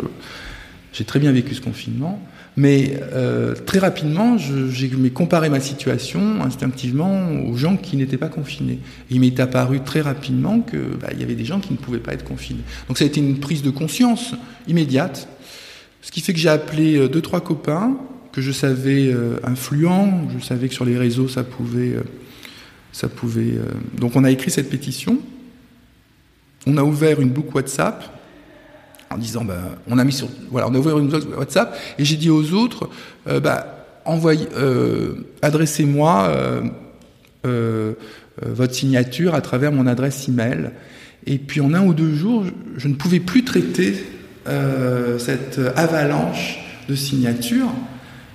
j'ai 0.94 1.06
très 1.06 1.20
bien 1.20 1.32
vécu 1.32 1.56
ce 1.56 1.62
confinement, 1.62 2.20
mais 2.58 3.00
euh, 3.14 3.54
très 3.54 3.78
rapidement, 3.78 4.36
j'ai 4.40 4.90
comparé 5.12 5.48
ma 5.48 5.60
situation 5.60 6.42
instinctivement 6.42 7.30
aux 7.48 7.56
gens 7.56 7.78
qui 7.78 7.96
n'étaient 7.98 8.18
pas 8.18 8.30
confinés. 8.30 8.80
il 9.12 9.20
m'est 9.20 9.40
apparu 9.40 9.82
très 9.82 10.02
rapidement 10.02 10.62
qu'il 10.62 10.98
bah, 11.00 11.10
y 11.16 11.22
avait 11.22 11.36
des 11.36 11.46
gens 11.46 11.60
qui 11.60 11.72
ne 11.72 11.78
pouvaient 11.78 12.00
pas 12.00 12.14
être 12.14 12.26
confinés. 12.26 12.64
Donc 12.88 12.98
ça 12.98 13.04
a 13.04 13.08
été 13.08 13.20
une 13.20 13.40
prise 13.40 13.62
de 13.62 13.70
conscience 13.70 14.34
immédiate, 14.68 15.30
ce 16.02 16.12
qui 16.12 16.20
fait 16.22 16.34
que 16.34 16.40
j'ai 16.40 16.50
appelé 16.50 16.98
euh, 16.98 17.08
deux 17.08 17.22
trois 17.22 17.42
copains 17.42 17.96
que 18.32 18.42
je 18.42 18.52
savais 18.52 19.08
euh, 19.08 19.38
influents, 19.44 20.28
je 20.36 20.44
savais 20.44 20.68
que 20.68 20.74
sur 20.74 20.86
les 20.86 20.98
réseaux 20.98 21.28
ça 21.28 21.44
pouvait, 21.44 21.94
ça 22.92 23.08
pouvait. 23.08 23.54
donc 23.96 24.16
on 24.16 24.24
a 24.24 24.32
écrit 24.32 24.50
cette 24.50 24.72
pétition. 24.72 25.20
On 26.66 26.78
a 26.78 26.84
ouvert 26.84 27.22
une 27.22 27.30
boucle 27.30 27.54
WhatsApp 27.56 28.17
en 29.10 29.18
disant 29.18 29.44
ben, 29.44 29.60
on 29.88 29.98
a 29.98 30.04
mis 30.04 30.12
sur 30.12 30.28
voilà 30.52 30.68
on 30.68 30.74
a 30.74 30.78
ouvert 30.78 30.98
une 31.00 31.12
WhatsApp 31.38 31.78
et 31.98 32.06
j'ai 32.06 32.16
dit 32.16 32.30
aux 32.30 32.54
autres 32.54 32.90
euh, 33.28 33.40
bah, 33.40 33.86
euh, 34.08 35.16
adressez-moi 35.42 36.32
euh, 37.46 37.94
votre 38.42 38.74
signature 38.74 39.36
à 39.36 39.42
travers 39.42 39.72
mon 39.72 39.88
adresse 39.88 40.28
email. 40.28 40.72
Et 41.26 41.38
puis 41.38 41.60
en 41.62 41.74
un 41.74 41.86
ou 41.86 41.94
deux 41.94 42.14
jours 42.14 42.46
je, 42.78 42.88
ne 42.88 42.94
pouvais 42.94 43.20
plus 43.20 43.44
traiter 43.44 43.96
cette 45.18 45.60
avalanche 45.76 46.60
de 46.88 46.96
signatures 46.96 47.72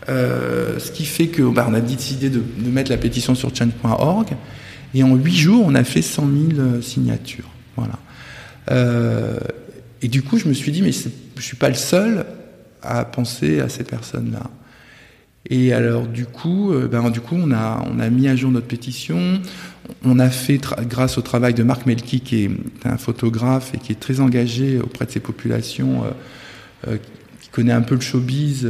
ce 0.09 0.91
qui 0.93 1.05
fait 1.05 1.29
que 1.29 1.43
bah, 1.43 1.67
on 1.71 1.75
a 1.75 1.81
décidé 1.81 2.29
de, 2.29 2.41
de, 2.59 2.71
mettre 2.71 2.91
la 2.91 2.99
pétition 2.99 3.35
sur 3.35 3.55
change.org 3.55 4.29
et 4.95 5.03
en 5.03 5.15
huit 5.15 5.37
jours 5.37 5.65
on 5.67 5.75
a 5.75 5.85
fait 5.85 6.03
100 6.03 6.29
000 6.57 6.83
signatures. 6.83 7.49
Voilà 7.77 7.99
et 10.03 10.09
du 10.09 10.23
coup, 10.23 10.37
je 10.37 10.49
me 10.49 10.53
suis 10.53 10.73
dit, 10.73 10.83
mais 10.83 10.91
je 10.93 11.09
ne 11.37 11.41
suis 11.41 11.57
pas 11.57 11.69
le 11.69 11.77
seul 11.77 12.27
à 12.83 13.05
penser 13.05 13.61
à 13.61 13.69
ces 13.69 13.85
personnes-là. 13.85 14.51
Et 15.49 15.73
alors, 15.73 16.07
du 16.07 16.27
coup, 16.27 16.73
euh, 16.73 16.89
ben, 16.89 17.11
du 17.11 17.21
coup 17.21 17.37
on, 17.37 17.53
a, 17.53 17.85
on 17.89 17.99
a 17.99 18.11
mis 18.11 18.29
à 18.29 18.37
jour 18.37 18.51
notre 18.51 18.67
pétition. 18.67 19.41
On 20.05 20.19
a 20.19 20.31
fait, 20.31 20.61
grâce 20.89 21.19
au 21.19 21.23
travail 21.23 21.55
de 21.55 21.63
Marc 21.63 21.87
Melki, 21.87 22.21
qui 22.21 22.45
est 22.45 22.51
un 22.85 22.97
photographe 22.97 23.73
et 23.75 23.79
qui 23.79 23.93
est 23.93 24.01
très 24.01 24.21
engagé 24.21 24.81
auprès 24.81 25.07
de 25.07 25.11
ces 25.11 25.21
populations, 25.21 26.05
euh, 26.05 26.09
euh, 26.89 26.97
qui 27.41 27.49
connaît 27.49 27.73
un 27.73 27.83
peu 27.83 27.97
le 27.97 28.01
showbiz, 28.01 28.69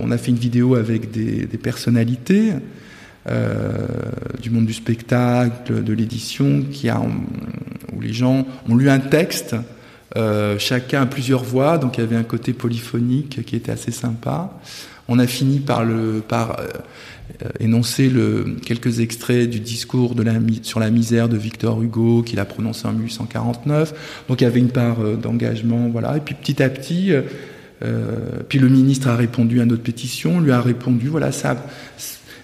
on 0.00 0.10
a 0.10 0.18
fait 0.18 0.30
une 0.30 0.38
vidéo 0.38 0.74
avec 0.74 1.10
des, 1.10 1.46
personnalités. 1.56 2.52
du 4.42 4.50
monde 4.50 4.66
du 4.66 4.74
spectacle, 4.74 5.82
de 5.82 5.92
l'édition, 5.92 6.64
où 7.92 8.00
les 8.00 8.12
gens 8.12 8.46
ont 8.68 8.74
lu 8.74 8.90
un 8.90 8.98
texte 8.98 9.54
euh, 10.16 10.58
chacun 10.58 11.02
a 11.02 11.06
plusieurs 11.06 11.44
voix, 11.44 11.78
donc 11.78 11.98
il 11.98 12.00
y 12.00 12.04
avait 12.04 12.16
un 12.16 12.24
côté 12.24 12.52
polyphonique 12.52 13.44
qui 13.44 13.56
était 13.56 13.72
assez 13.72 13.90
sympa. 13.90 14.50
On 15.08 15.18
a 15.18 15.26
fini 15.26 15.58
par, 15.60 15.84
le, 15.84 16.22
par 16.26 16.58
euh, 16.60 17.48
énoncer 17.60 18.10
quelques 18.64 19.00
extraits 19.00 19.48
du 19.48 19.60
discours 19.60 20.14
sur 20.62 20.80
la 20.80 20.90
misère 20.90 21.28
de 21.28 21.36
Victor 21.36 21.82
Hugo 21.82 22.22
qu'il 22.22 22.40
a 22.40 22.44
prononcé 22.44 22.86
en 22.86 22.92
1849. 22.92 24.24
Donc 24.28 24.40
il 24.40 24.44
y 24.44 24.46
avait 24.46 24.60
une 24.60 24.70
part 24.70 25.00
euh, 25.00 25.16
d'engagement, 25.16 25.88
voilà. 25.88 26.16
Et 26.16 26.20
puis 26.20 26.34
petit 26.34 26.62
à 26.62 26.68
petit, 26.68 27.12
puis 28.48 28.58
le 28.58 28.68
ministre 28.68 29.08
a 29.08 29.14
répondu 29.14 29.60
à 29.60 29.64
notre 29.64 29.82
pétition, 29.82 30.40
lui 30.40 30.52
a 30.52 30.60
répondu, 30.60 31.08
voilà, 31.08 31.32
ça. 31.32 31.56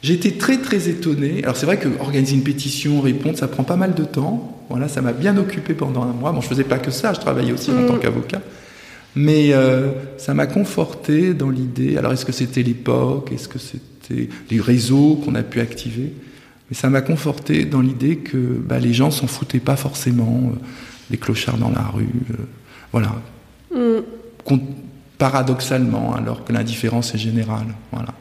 Été 0.07 0.37
très 0.37 0.59
très 0.59 0.91
étonné. 0.91 1.43
Alors 1.43 1.57
c'est 1.57 1.65
vrai 1.65 1.79
que 1.79 1.89
organiser 1.99 2.35
une 2.35 2.45
pétition, 2.45 3.01
répondre, 3.01 3.39
ça 3.39 3.49
prend 3.49 3.65
pas 3.65 3.77
mal 3.77 3.95
de 3.95 4.05
temps. 4.05 4.54
Voilà, 4.69 4.89
ça 4.89 5.03
m'a 5.03 5.13
bien 5.13 5.37
occupé 5.37 5.75
pendant 5.75 6.03
un 6.03 6.13
mois. 6.13 6.33
Bon, 6.33 6.41
je 6.41 6.49
faisais 6.49 6.65
pas 6.65 6.79
que 6.79 6.91
ça, 6.91 7.13
je 7.13 7.21
travaillais 7.21 7.53
aussi 7.53 7.71
en 7.71 7.87
tant 7.87 7.95
mm. 7.95 8.01
qu'avocat. 8.01 8.41
Mais 9.17 9.53
euh, 9.53 9.91
ça 10.17 10.35
m'a 10.35 10.47
conforté 10.47 11.35
dans 11.35 11.51
l'idée. 11.51 11.97
Alors, 11.97 12.13
est-ce 12.13 12.25
que 12.25 12.33
c'était 12.33 12.63
l'époque? 12.63 13.31
Est-ce 13.33 13.49
que 13.49 13.59
c'était 13.59 14.29
les 14.51 14.61
réseaux 14.61 15.21
qu'on 15.25 15.35
a 15.35 15.43
pu 15.43 15.61
activer? 15.61 16.13
Mais 16.71 16.77
ça 16.77 16.89
m'a 16.91 17.01
conforté 17.01 17.65
dans 17.65 17.81
l'idée 17.81 18.17
que 18.17 18.39
bah, 18.39 18.79
les 18.79 18.93
gens 18.93 19.11
s'en 19.11 19.27
foutaient 19.27 19.61
pas 19.61 19.77
forcément, 19.77 20.53
euh, 20.53 20.59
les 21.11 21.19
clochards 21.19 21.59
dans 21.59 21.71
la 21.71 21.83
rue. 21.83 22.09
Euh, 22.31 22.45
voilà. 22.91 23.13
Mm. 23.73 24.57
Paradoxalement, 25.19 26.15
alors 26.17 26.45
que 26.45 26.53
l'indifférence 26.53 27.15
est 27.15 27.19
générale. 27.19 27.69
Voilà. 27.93 28.15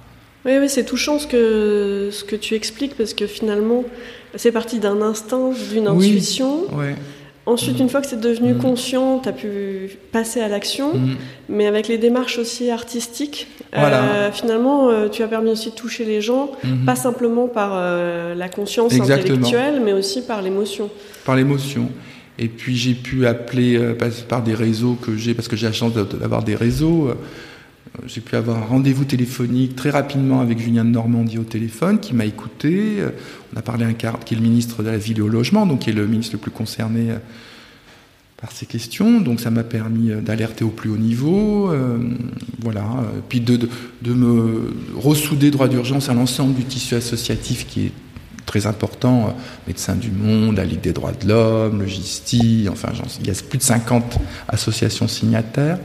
Oui, 0.45 0.51
oui 0.59 0.69
c'est 0.69 0.85
touchant 0.85 1.17
ce 1.17 1.25
que, 1.25 2.09
ce 2.11 2.23
que 2.23 2.35
tu 2.35 2.53
expliques, 2.53 2.95
parce 2.95 3.13
que 3.13 3.25
finalement, 3.25 3.83
c'est 4.35 4.51
parti 4.51 4.79
d'un 4.79 5.01
instinct, 5.01 5.51
d'une 5.71 5.87
intuition. 5.87 6.65
Ensuite, 7.45 7.77
une 7.79 7.89
fois 7.89 7.99
que 7.99 8.07
c'est 8.07 8.21
devenu 8.21 8.53
mm. 8.53 8.57
conscient, 8.59 9.19
tu 9.19 9.27
as 9.27 9.33
pu 9.33 9.97
passer 10.13 10.39
à 10.39 10.47
l'action, 10.47 10.93
mm. 10.93 11.15
mais 11.49 11.67
avec 11.67 11.89
les 11.89 11.97
démarches 11.97 12.37
aussi 12.37 12.71
artistiques, 12.71 13.47
euh, 13.75 14.31
finalement, 14.31 14.89
euh, 14.89 15.09
tu 15.09 15.23
as 15.23 15.27
permis 15.27 15.49
aussi 15.49 15.71
de 15.71 15.75
toucher 15.75 16.05
les 16.05 16.21
gens, 16.21 16.51
mm-hmm. 16.63 16.85
pas 16.85 16.95
simplement 16.95 17.47
par 17.49 17.71
euh, 17.73 18.33
la 18.33 18.47
conscience 18.47 18.93
intellectuelle, 18.93 19.81
mais 19.83 19.91
aussi 19.91 20.21
par 20.21 20.41
l'émotion. 20.41 20.89
Par 21.25 21.35
l'émotion. 21.35 21.89
Et 22.39 22.47
puis 22.47 22.77
j'ai 22.77 22.93
pu 22.93 23.27
appeler 23.27 23.79
par 24.27 24.41
des 24.41 24.55
réseaux 24.55 24.97
que 24.99 25.17
j'ai, 25.17 25.33
parce 25.33 25.47
que 25.47 25.55
j'ai 25.55 25.67
la 25.67 25.73
chance 25.73 25.93
d'avoir 25.93 26.43
des 26.43 26.55
réseaux 26.55 27.13
j'ai 28.07 28.21
pu 28.21 28.35
avoir 28.35 28.57
un 28.57 28.65
rendez-vous 28.65 29.05
téléphonique 29.05 29.75
très 29.75 29.89
rapidement 29.89 30.41
avec 30.41 30.59
Julien 30.59 30.83
de 30.83 30.89
Normandie 30.89 31.37
au 31.37 31.43
téléphone, 31.43 31.99
qui 31.99 32.13
m'a 32.13 32.25
écouté. 32.25 32.97
On 33.53 33.57
a 33.59 33.61
parlé 33.61 33.85
à 33.85 33.87
un 33.87 33.93
cadre 33.93 34.19
qui 34.19 34.33
est 34.33 34.37
le 34.37 34.43
ministre 34.43 34.83
de 34.83 34.89
la 34.89 34.97
Ville 34.97 35.19
et 35.19 35.21
au 35.21 35.27
Logement, 35.27 35.65
donc 35.65 35.79
qui 35.79 35.91
est 35.91 35.93
le 35.93 36.07
ministre 36.07 36.33
le 36.33 36.39
plus 36.39 36.51
concerné 36.51 37.11
euh, 37.11 37.17
par 38.37 38.51
ces 38.51 38.65
questions. 38.65 39.21
Donc 39.21 39.39
ça 39.39 39.51
m'a 39.51 39.63
permis 39.63 40.11
euh, 40.11 40.21
d'alerter 40.21 40.63
au 40.63 40.69
plus 40.69 40.89
haut 40.89 40.97
niveau. 40.97 41.71
Euh, 41.71 41.99
voilà. 42.61 42.83
Puis 43.29 43.41
de, 43.41 43.57
de, 44.01 44.13
me 44.13 44.73
ressouder 44.95 45.51
droit 45.51 45.67
d'urgence 45.67 46.09
à 46.09 46.13
l'ensemble 46.13 46.55
du 46.55 46.63
tissu 46.63 46.95
associatif 46.95 47.67
qui 47.67 47.87
est 47.87 47.91
très 48.45 48.65
important, 48.65 49.35
Médecins 49.67 49.95
du 49.95 50.11
Monde, 50.11 50.57
la 50.57 50.65
Ligue 50.65 50.81
des 50.81 50.93
droits 50.93 51.13
de 51.13 51.27
l'homme, 51.27 51.79
le 51.79 51.87
GISTI, 51.87 52.67
enfin 52.69 52.89
il 53.21 53.27
y 53.27 53.31
a 53.31 53.33
plus 53.33 53.57
de 53.57 53.63
50 53.63 54.17
associations 54.49 55.07
signataires. 55.07 55.79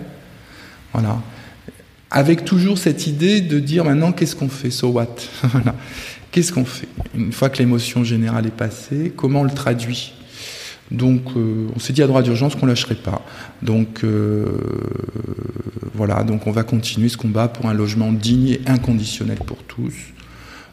Voilà 0.93 1.19
avec 2.11 2.45
toujours 2.45 2.79
cette 2.79 3.07
idée 3.07 3.41
de 3.41 3.59
dire 3.59 3.85
maintenant 3.85 4.13
qu'est-ce 4.13 4.37
qu'on 4.37 4.49
fait, 4.49 4.71
so 4.71 4.89
what? 4.89 5.17
Qu'est-ce 6.31 6.53
qu'on 6.53 6.65
fait? 6.67 6.89
Une 7.15 7.33
fois 7.33 7.49
que 7.49 7.59
l'émotion 7.59 8.05
générale 8.05 8.47
est 8.47 8.55
passée, 8.55 9.13
comment 9.17 9.41
on 9.41 9.45
le 9.45 9.51
traduit? 9.51 10.13
Donc, 10.91 11.23
euh, 11.37 11.69
on 11.75 11.79
s'est 11.79 11.93
dit 11.93 12.03
à 12.03 12.07
droit 12.07 12.23
d'urgence 12.23 12.55
qu'on 12.55 12.67
lâcherait 12.67 12.95
pas. 12.95 13.23
Donc, 13.63 14.05
euh, 14.05 14.47
voilà. 15.95 16.25
Donc, 16.25 16.47
on 16.47 16.51
va 16.51 16.65
continuer 16.65 17.09
ce 17.09 17.17
combat 17.17 17.49
pour 17.49 17.67
un 17.67 17.75
logement 17.75 18.13
digne 18.13 18.49
et 18.49 18.61
inconditionnel 18.67 19.39
pour 19.39 19.59
tous. 19.65 19.95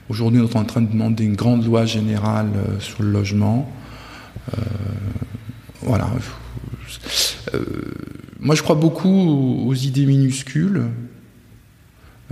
Aujourd'hui, 0.09 0.39
on 0.41 0.47
est 0.47 0.55
en 0.55 0.63
train 0.63 0.81
de 0.81 0.91
demander 0.91 1.23
une 1.23 1.35
grande 1.35 1.65
loi 1.65 1.85
générale 1.85 2.49
euh, 2.55 2.79
sur 2.79 3.03
le 3.03 3.11
logement. 3.11 3.69
voilà. 5.81 6.09
moi, 8.39 8.55
je 8.55 8.61
crois 8.61 8.75
beaucoup 8.75 9.65
aux 9.67 9.73
idées 9.73 10.05
minuscules. 10.05 10.83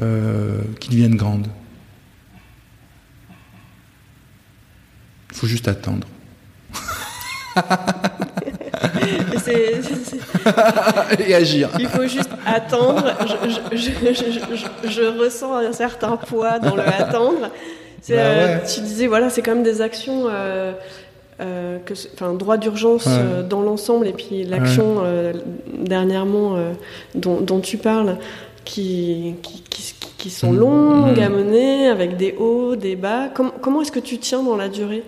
Euh, 0.01 0.59
qui 0.79 0.89
deviennent 0.89 1.15
grandes. 1.15 1.47
faut 5.31 5.47
juste 5.47 5.67
attendre. 5.67 6.07
Et 11.19 11.33
agir. 11.35 11.69
il 11.79 11.87
faut 11.87 12.07
juste 12.07 12.29
attendre. 12.45 13.03
Je, 13.71 13.77
je- 13.77 14.13
je- 14.13 14.55
je- 14.55 14.89
je 14.89 15.01
ressens 15.19 15.55
un 15.57 15.71
certain 15.73 16.17
poids 16.17 16.59
dans 16.59 16.75
le 16.75 16.81
attendre. 16.83 17.41
Bah 18.09 18.15
euh, 18.15 18.57
tu 18.65 18.81
disais, 18.81 19.07
voilà, 19.07 19.29
c'est 19.29 19.41
quand 19.41 19.53
même 19.55 19.63
des 19.63 19.81
actions, 19.81 20.25
euh, 20.29 20.73
euh, 21.39 21.77
que, 21.85 21.93
enfin, 22.13 22.33
droit 22.33 22.57
d'urgence 22.57 23.05
Ouais. 23.05 23.43
dans 23.49 23.61
l'ensemble, 23.61 24.07
et 24.07 24.13
puis 24.13 24.43
l'action 24.43 25.03
dernièrement 25.73 26.57
dont, 27.15 27.39
dont 27.41 27.59
tu 27.59 27.77
parles, 27.77 28.17
qui, 28.65 29.35
qui, 29.41 29.61
qui- 29.69 29.93
qui 30.17 30.29
sont 30.29 30.51
Mhm. 30.53 30.59
longues 30.59 31.19
à 31.19 31.29
Mhm. 31.29 31.35
mener, 31.35 31.87
avec 31.87 32.17
des 32.17 32.33
hauts, 32.37 32.75
des 32.75 32.95
bas. 32.95 33.29
Com- 33.29 33.51
comment 33.61 33.81
est-ce 33.81 33.91
que 33.91 33.99
tu 33.99 34.17
tiens 34.19 34.41
dans 34.43 34.55
la 34.55 34.69
durée? 34.69 35.03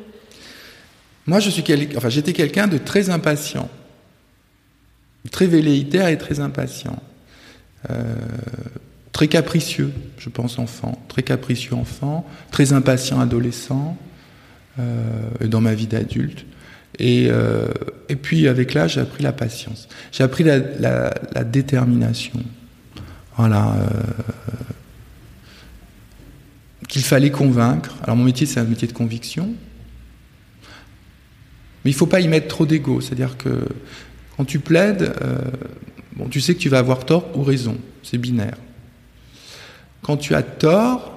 Moi, 1.28 1.40
je 1.40 1.50
suis 1.50 1.64
quel- 1.64 1.88
enfin, 1.98 2.10
j'étais 2.10 2.34
quelqu'un 2.34 2.68
de 2.68 2.78
très 2.78 3.10
impatient, 3.10 3.70
très 5.32 5.48
velléitaire 5.48 6.08
et 6.08 6.18
très 6.18 6.40
impatient, 6.40 6.98
Euh, 7.92 8.16
très 9.12 9.28
capricieux, 9.28 9.92
je 10.18 10.28
pense 10.30 10.58
enfant, 10.58 11.00
très 11.08 11.22
capricieux 11.22 11.76
enfant, 11.76 12.26
très 12.50 12.74
impatient 12.74 13.20
adolescent, 13.20 13.96
euh, 14.80 15.04
dans 15.46 15.62
ma 15.62 15.76
vie 15.76 15.86
d'adulte. 15.86 16.46
Et, 16.98 17.28
euh, 17.30 17.68
et 18.10 18.16
puis 18.16 18.48
avec 18.48 18.74
l'âge, 18.74 18.94
j'ai 18.96 19.02
appris 19.02 19.22
la 19.22 19.34
patience, 19.34 19.88
j'ai 20.12 20.24
appris 20.24 20.44
la, 20.44 20.58
la- 20.58 21.14
la 21.36 21.44
détermination. 21.44 22.40
Voilà. 23.38 23.74
euh, 23.74 23.88
qu'il 26.88 27.04
fallait 27.04 27.32
convaincre. 27.32 27.96
Alors 28.04 28.16
mon 28.16 28.24
métier, 28.24 28.46
c'est 28.46 28.60
un 28.60 28.64
métier 28.66 28.88
de 28.88 28.94
conviction. 28.94 29.54
Mais 31.84 31.92
il 31.92 31.94
faut 31.94 32.06
pas 32.06 32.22
y 32.22 32.28
mettre 32.28 32.48
trop 32.48 32.66
d'ego. 32.66 33.02
C'est-à-dire 33.02 33.38
que 33.38 33.68
quand 34.38 34.46
tu 34.46 34.60
plaides, 34.60 35.14
euh, 35.22 35.40
tu 36.30 36.42
sais 36.42 36.56
que 36.56 36.60
tu 36.60 36.70
vas 36.70 36.80
avoir 36.80 37.06
tort 37.06 37.38
ou 37.38 37.44
raison. 37.44 37.78
C'est 38.02 38.18
binaire. 38.18 38.58
Quand 40.02 40.18
tu 40.18 40.36
as 40.36 40.44
tort, 40.44 41.12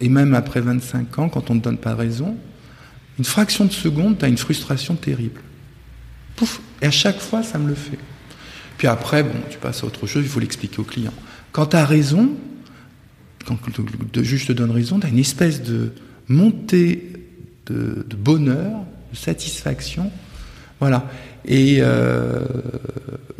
et 0.00 0.08
même 0.08 0.34
après 0.34 0.60
25 0.60 1.18
ans, 1.18 1.28
quand 1.28 1.50
on 1.50 1.54
ne 1.54 1.60
te 1.60 1.64
donne 1.64 1.78
pas 1.78 1.94
raison, 1.94 2.36
une 3.18 3.24
fraction 3.24 3.64
de 3.64 3.72
seconde, 3.72 4.18
tu 4.18 4.24
as 4.24 4.28
une 4.28 4.38
frustration 4.38 4.94
terrible. 4.94 5.40
Pouf 6.36 6.60
Et 6.82 6.86
à 6.86 6.90
chaque 6.90 7.18
fois, 7.18 7.42
ça 7.42 7.58
me 7.58 7.68
le 7.68 7.74
fait. 7.74 7.98
Puis 8.78 8.86
après, 8.86 9.24
bon, 9.24 9.34
tu 9.50 9.58
passes 9.58 9.82
à 9.82 9.86
autre 9.86 10.06
chose, 10.06 10.22
il 10.24 10.28
faut 10.28 10.40
l'expliquer 10.40 10.78
au 10.78 10.84
client. 10.84 11.12
Quand 11.52 11.66
tu 11.66 11.76
as 11.76 11.84
raison, 11.84 12.30
quand 13.44 13.58
le 14.14 14.22
juge 14.22 14.46
te 14.46 14.52
donne 14.52 14.70
raison, 14.70 15.00
tu 15.00 15.06
as 15.06 15.10
une 15.10 15.18
espèce 15.18 15.62
de 15.62 15.90
montée 16.28 17.12
de, 17.66 18.16
bonheur, 18.16 18.84
de 19.12 19.16
satisfaction, 19.16 20.10
voilà, 20.80 21.06
et 21.44 21.78
euh, 21.80 22.40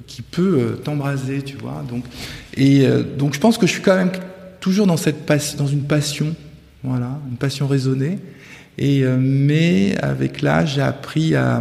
qui 0.07 0.22
peut 0.22 0.59
euh, 0.59 0.72
t'embraser, 0.77 1.42
tu 1.42 1.57
vois. 1.57 1.85
Donc, 1.88 2.05
et 2.57 2.87
euh, 2.87 3.03
donc 3.03 3.35
je 3.35 3.40
pense 3.40 3.59
que 3.59 3.66
je 3.66 3.72
suis 3.72 3.83
quand 3.83 3.96
même 3.96 4.11
toujours 4.61 4.87
dans 4.87 4.96
cette 4.96 5.27
dans 5.57 5.66
une 5.66 5.85
passion, 5.85 6.35
voilà, 6.83 7.18
une 7.31 7.37
passion 7.37 7.68
raisonnée. 7.68 8.18
Et 8.77 9.03
mais 9.03 9.96
avec 9.98 10.40
l'âge, 10.40 10.74
j'ai 10.74 10.83
appris 10.83 11.35
à, 11.35 11.61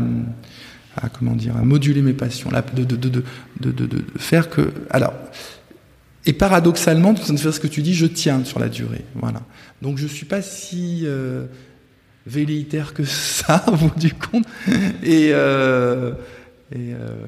à 0.97 1.09
comment 1.09 1.35
dire, 1.35 1.55
à 1.55 1.63
moduler 1.63 2.01
mes 2.01 2.13
passions, 2.13 2.49
là, 2.49 2.61
de, 2.73 2.83
de, 2.83 2.95
de, 2.95 3.21
de, 3.59 4.03
faire 4.17 4.49
que, 4.49 4.73
alors. 4.89 5.13
Et 6.25 6.33
paradoxalement, 6.33 7.13
tout 7.13 7.23
ce 7.53 7.59
que 7.59 7.67
tu 7.67 7.81
dis, 7.81 7.93
je 7.93 8.05
tiens 8.05 8.43
sur 8.43 8.59
la 8.59 8.67
durée. 8.67 9.05
Voilà. 9.15 9.43
Donc 9.81 9.97
je 9.97 10.07
suis 10.07 10.25
pas 10.25 10.41
si 10.41 11.03
euh, 11.05 11.45
que 12.93 13.03
ça, 13.05 13.63
au 13.67 13.75
bout 13.75 13.97
du 13.97 14.13
compte. 14.13 14.45
Et, 15.03 15.29
euh, 15.31 16.11
euh, 16.75 17.25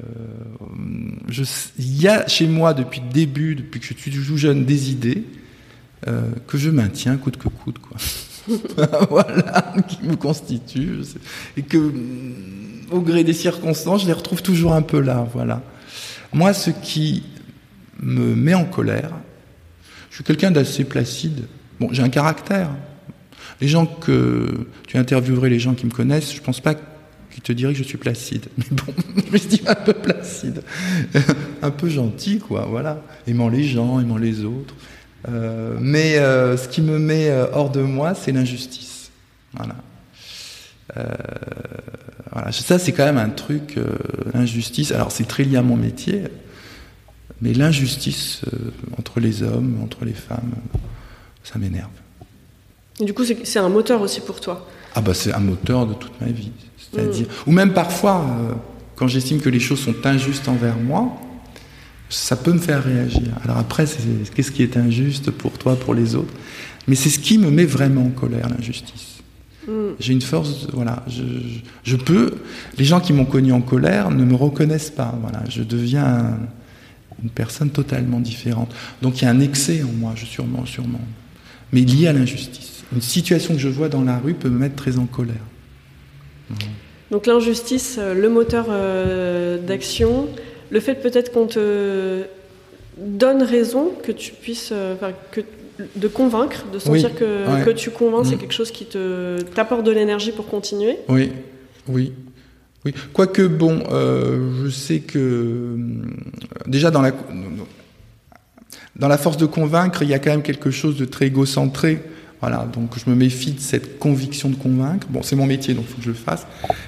il 1.78 2.00
y 2.00 2.08
a 2.08 2.26
chez 2.26 2.46
moi 2.46 2.74
depuis 2.74 3.00
le 3.00 3.10
début, 3.12 3.54
depuis 3.54 3.80
que 3.80 3.86
je 3.86 3.94
suis 3.94 4.10
tout 4.10 4.36
jeune, 4.36 4.66
des 4.66 4.90
idées 4.90 5.24
euh, 6.08 6.22
que 6.46 6.58
je 6.58 6.70
maintiens 6.70 7.16
coûte 7.16 7.36
que 7.36 7.48
coûte, 7.48 7.78
quoi. 7.78 7.96
voilà, 9.10 9.74
qui 9.88 9.98
me 10.02 10.16
sais. 11.02 11.18
et 11.56 11.62
que 11.62 11.76
mm, 11.76 12.90
au 12.90 13.00
gré 13.00 13.24
des 13.24 13.32
circonstances, 13.32 14.02
je 14.02 14.06
les 14.06 14.12
retrouve 14.12 14.42
toujours 14.42 14.72
un 14.74 14.82
peu 14.82 15.00
là, 15.00 15.26
voilà. 15.32 15.62
Moi, 16.32 16.52
ce 16.52 16.70
qui 16.70 17.24
me 18.02 18.34
met 18.34 18.54
en 18.54 18.64
colère. 18.64 19.10
Je 20.10 20.16
suis 20.16 20.24
quelqu'un 20.24 20.50
d'assez 20.50 20.84
placide. 20.84 21.44
Bon, 21.78 21.88
j'ai 21.92 22.02
un 22.02 22.08
caractère. 22.08 22.70
Les 23.60 23.68
gens 23.68 23.86
que 23.86 24.66
tu 24.86 24.96
interviewerais, 24.96 25.50
les 25.50 25.58
gens 25.58 25.74
qui 25.74 25.86
me 25.86 25.90
connaissent, 25.90 26.34
je 26.34 26.40
pense 26.40 26.60
pas 26.60 26.74
qu'ils 26.74 27.42
te 27.42 27.52
diraient 27.52 27.72
que 27.72 27.78
je 27.78 27.84
suis 27.84 27.98
placide. 27.98 28.46
Mais 28.58 28.64
bon, 28.70 28.92
je 29.32 29.48
dis 29.48 29.62
un 29.66 29.74
peu 29.74 29.92
placide, 29.92 30.62
un 31.62 31.70
peu 31.70 31.88
gentil, 31.88 32.38
quoi. 32.38 32.66
Voilà, 32.68 33.02
aimant 33.26 33.48
les 33.48 33.64
gens, 33.64 34.00
aimant 34.00 34.16
les 34.18 34.44
autres. 34.44 34.74
Euh, 35.28 35.76
mais 35.80 36.16
euh, 36.16 36.56
ce 36.56 36.68
qui 36.68 36.82
me 36.82 36.98
met 36.98 37.28
euh, 37.28 37.46
hors 37.52 37.70
de 37.70 37.82
moi, 37.82 38.14
c'est 38.14 38.32
l'injustice. 38.32 39.10
Voilà. 39.54 39.76
Euh, 40.96 41.04
voilà. 42.32 42.52
Ça, 42.52 42.78
c'est 42.78 42.92
quand 42.92 43.04
même 43.04 43.18
un 43.18 43.30
truc, 43.30 43.78
l'injustice. 44.32 44.92
Alors, 44.92 45.12
c'est 45.12 45.26
très 45.26 45.44
lié 45.44 45.56
à 45.56 45.62
mon 45.62 45.76
métier. 45.76 46.24
Mais 47.42 47.54
l'injustice 47.54 48.42
entre 48.98 49.18
les 49.18 49.42
hommes, 49.42 49.78
entre 49.82 50.04
les 50.04 50.12
femmes, 50.12 50.52
ça 51.42 51.58
m'énerve. 51.58 51.88
Et 53.00 53.04
Du 53.04 53.14
coup, 53.14 53.24
c'est 53.24 53.58
un 53.58 53.68
moteur 53.70 54.02
aussi 54.02 54.20
pour 54.20 54.40
toi. 54.40 54.68
Ah 54.94 55.00
bah 55.00 55.14
c'est 55.14 55.32
un 55.32 55.38
moteur 55.38 55.86
de 55.86 55.94
toute 55.94 56.20
ma 56.20 56.26
vie. 56.26 56.50
C'est-à-dire, 56.76 57.26
ou 57.46 57.52
même 57.52 57.72
parfois, 57.72 58.26
quand 58.94 59.08
j'estime 59.08 59.40
que 59.40 59.48
les 59.48 59.60
choses 59.60 59.80
sont 59.80 59.94
injustes 60.04 60.48
envers 60.48 60.76
moi, 60.76 61.18
ça 62.10 62.36
peut 62.36 62.52
me 62.52 62.58
faire 62.58 62.84
réagir. 62.84 63.22
Alors 63.44 63.56
après, 63.58 63.86
c'est- 63.86 63.98
qu'est-ce 64.34 64.50
qui 64.50 64.62
est 64.62 64.76
injuste 64.76 65.30
pour 65.30 65.52
toi, 65.52 65.76
pour 65.76 65.94
les 65.94 66.14
autres? 66.14 66.34
Mais 66.88 66.96
c'est 66.96 67.08
ce 67.08 67.18
qui 67.18 67.38
me 67.38 67.50
met 67.50 67.64
vraiment 67.64 68.02
en 68.04 68.10
colère, 68.10 68.48
l'injustice. 68.48 69.18
Mm. 69.68 69.72
J'ai 70.00 70.12
une 70.12 70.22
force, 70.22 70.66
voilà, 70.72 71.04
je, 71.84 71.96
peux. 71.96 72.32
Les 72.78 72.84
gens 72.84 73.00
qui 73.00 73.12
m'ont 73.12 73.26
connu 73.26 73.52
en 73.52 73.60
colère 73.60 74.10
ne 74.10 74.24
me 74.24 74.34
reconnaissent 74.34 74.90
pas. 74.90 75.16
Voilà, 75.22 75.42
je 75.48 75.62
deviens 75.62 76.04
un- 76.04 76.38
une 77.22 77.30
personne 77.30 77.70
totalement 77.70 78.18
différente. 78.18 78.74
Donc 79.02 79.20
il 79.20 79.24
y 79.24 79.28
a 79.28 79.30
un 79.30 79.40
excès 79.40 79.82
en 79.82 79.92
moi, 79.92 80.12
je 80.16 80.24
sûrement, 80.24 80.64
sûrement, 80.66 81.00
mais 81.72 81.82
lié 81.82 82.08
à 82.08 82.12
l'injustice. 82.12 82.82
Une 82.92 83.02
situation 83.02 83.54
que 83.54 83.60
je 83.60 83.68
vois 83.68 83.88
dans 83.88 84.02
la 84.02 84.18
rue 84.18 84.34
peut 84.34 84.48
me 84.48 84.58
mettre 84.58 84.74
très 84.76 84.98
en 84.98 85.06
colère. 85.06 85.36
Donc 87.10 87.26
l'injustice, 87.26 87.96
euh, 87.98 88.14
le 88.14 88.28
moteur 88.28 88.66
euh, 88.70 89.58
d'action, 89.64 90.28
le 90.70 90.80
fait 90.80 90.94
peut-être 90.94 91.32
qu'on 91.32 91.46
te 91.46 92.22
donne 92.96 93.42
raison, 93.42 93.92
que 94.02 94.12
tu 94.12 94.32
puisses, 94.32 94.70
euh, 94.72 94.94
enfin, 94.94 95.12
que 95.32 95.40
de 95.96 96.08
convaincre, 96.08 96.66
de 96.72 96.78
sentir 96.78 97.08
Oui, 97.12 97.16
que, 97.18 97.24
ouais. 97.54 97.64
que 97.64 97.70
tu 97.70 97.90
convaincs, 97.90 98.26
c'est 98.26 98.36
Mm. 98.36 98.38
quelque 98.38 98.52
chose 98.54 98.70
qui 98.70 98.84
te 98.84 99.40
t'apporte 99.54 99.84
de 99.84 99.90
l'énergie 99.90 100.32
pour 100.32 100.46
continuer. 100.46 100.96
Oui, 101.08 101.32
oui. 101.88 102.12
Oui, 102.84 102.94
quoique 103.12 103.42
bon, 103.42 103.82
euh, 103.90 104.64
je 104.64 104.70
sais 104.70 105.00
que 105.00 105.18
euh, 105.18 105.76
déjà 106.66 106.90
dans 106.90 107.02
la 107.02 107.12
dans 108.96 109.08
la 109.08 109.18
force 109.18 109.36
de 109.36 109.46
convaincre, 109.46 110.02
il 110.02 110.08
y 110.08 110.14
a 110.14 110.18
quand 110.18 110.30
même 110.30 110.42
quelque 110.42 110.70
chose 110.70 110.96
de 110.96 111.04
très 111.04 111.26
égocentré. 111.26 112.00
Voilà, 112.40 112.66
donc 112.72 112.92
je 112.98 113.08
me 113.10 113.14
méfie 113.14 113.52
de 113.52 113.60
cette 113.60 113.98
conviction 113.98 114.48
de 114.48 114.56
convaincre. 114.56 115.06
Bon, 115.10 115.22
c'est 115.22 115.36
mon 115.36 115.44
métier, 115.46 115.74
donc 115.74 115.84
il 115.88 115.90
faut 115.92 115.96
que 115.98 116.02
je 116.04 116.08
le 116.08 116.14
fasse. 116.14 116.46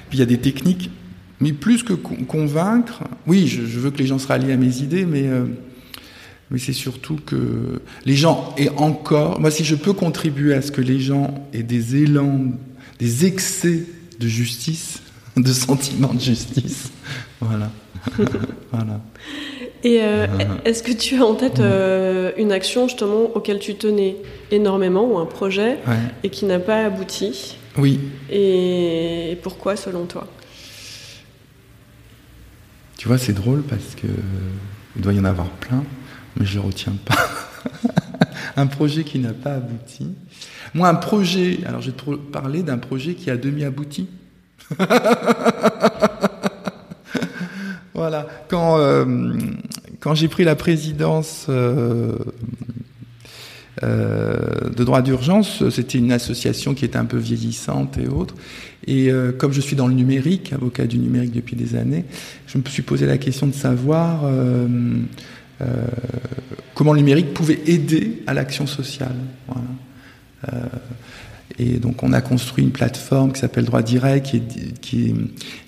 Puis 0.09 0.17
il 0.17 0.19
y 0.19 0.23
a 0.23 0.25
des 0.25 0.39
techniques, 0.39 0.89
mais 1.43 1.53
plus 1.53 1.83
que 1.83 1.93
con- 1.93 2.23
convaincre, 2.27 3.03
oui, 3.27 3.47
je, 3.47 3.65
je 3.65 3.79
veux 3.79 3.91
que 3.91 3.97
les 3.97 4.07
gens 4.07 4.19
se 4.19 4.27
rallient 4.27 4.51
à 4.51 4.57
mes 4.57 4.77
idées, 4.77 5.05
mais 5.05 5.23
euh, 5.27 5.45
mais 6.51 6.59
c'est 6.59 6.73
surtout 6.73 7.17
que 7.25 7.81
les 8.05 8.15
gens 8.15 8.53
aient 8.57 8.69
encore. 8.77 9.39
Moi, 9.39 9.51
si 9.51 9.63
je 9.63 9.75
peux 9.75 9.93
contribuer 9.93 10.53
à 10.53 10.61
ce 10.61 10.71
que 10.71 10.81
les 10.81 10.99
gens 10.99 11.33
aient 11.53 11.63
des 11.63 11.95
élans, 12.03 12.45
des 12.99 13.25
excès 13.25 13.83
de 14.19 14.27
justice, 14.27 15.01
de 15.37 15.51
sentiment 15.51 16.13
de 16.13 16.19
justice, 16.19 16.91
voilà, 17.41 17.71
voilà. 18.71 19.01
Et 19.85 19.99
euh, 20.01 20.27
est-ce 20.63 20.81
que 20.81 20.93
tu 20.93 21.17
as 21.17 21.25
en 21.25 21.33
tête 21.35 21.59
euh, 21.59 22.31
une 22.37 22.51
action 22.53 22.87
justement 22.87 23.23
auquel 23.35 23.59
tu 23.59 23.75
tenais 23.75 24.15
énormément 24.51 25.05
ou 25.11 25.17
un 25.17 25.25
projet 25.25 25.77
Ouais. 25.87 25.97
et 26.23 26.29
qui 26.29 26.45
n'a 26.45 26.59
pas 26.59 26.85
abouti? 26.85 27.57
Oui, 27.77 27.99
Et 28.31 29.37
pourquoi 29.41 29.75
selon 29.75 30.05
toi? 30.05 30.27
Tu 33.03 33.09
vois, 33.09 33.17
c'est 33.17 33.33
drôle 33.33 33.63
parce 33.63 33.95
que 33.95 34.07
il 34.95 35.01
doit 35.01 35.11
y 35.11 35.19
en 35.19 35.25
avoir 35.25 35.49
plein, 35.49 35.83
mais 36.37 36.45
je 36.45 36.57
ne 36.57 36.63
retiens 36.63 36.95
pas. 37.03 37.17
un 38.55 38.65
projet 38.65 39.03
qui 39.03 39.19
n'a 39.19 39.33
pas 39.33 39.55
abouti. 39.55 40.15
Moi, 40.73 40.87
un 40.87 40.95
projet, 40.95 41.59
alors 41.65 41.81
je 41.81 41.91
vais 41.91 41.97
te 41.97 42.15
parler 42.15 42.63
d'un 42.63 42.77
projet 42.77 43.15
qui 43.15 43.29
a 43.29 43.35
demi-abouti. 43.35 44.07
voilà, 47.93 48.25
quand, 48.47 48.77
euh, 48.77 49.33
quand 49.99 50.15
j'ai 50.15 50.29
pris 50.29 50.45
la 50.45 50.55
présidence 50.55 51.47
euh, 51.49 52.17
de 53.83 54.83
droit 54.83 55.01
d'urgence, 55.01 55.67
c'était 55.69 55.97
une 55.97 56.11
association 56.11 56.73
qui 56.73 56.85
était 56.85 56.97
un 56.97 57.05
peu 57.05 57.17
vieillissante 57.17 57.97
et 57.97 58.07
autres. 58.07 58.35
Et 58.87 59.09
comme 59.37 59.53
je 59.53 59.61
suis 59.61 59.75
dans 59.75 59.87
le 59.87 59.93
numérique, 59.93 60.53
avocat 60.53 60.85
du 60.85 60.97
numérique 60.97 61.31
depuis 61.31 61.55
des 61.55 61.75
années, 61.75 62.05
je 62.47 62.57
me 62.57 62.63
suis 62.65 62.81
posé 62.83 63.05
la 63.05 63.17
question 63.17 63.47
de 63.47 63.53
savoir 63.53 64.21
comment 66.73 66.93
le 66.93 66.99
numérique 66.99 67.33
pouvait 67.33 67.59
aider 67.65 68.23
à 68.27 68.33
l'action 68.33 68.67
sociale. 68.67 69.15
Et 71.59 71.77
donc 71.79 72.03
on 72.03 72.13
a 72.13 72.21
construit 72.21 72.63
une 72.63 72.71
plateforme 72.71 73.31
qui 73.31 73.39
s'appelle 73.39 73.65
Droit 73.65 73.83
Direct, 73.83 74.25
qui 74.25 74.37
est, 74.37 74.79
qui, 74.79 75.05
est, 75.05 75.13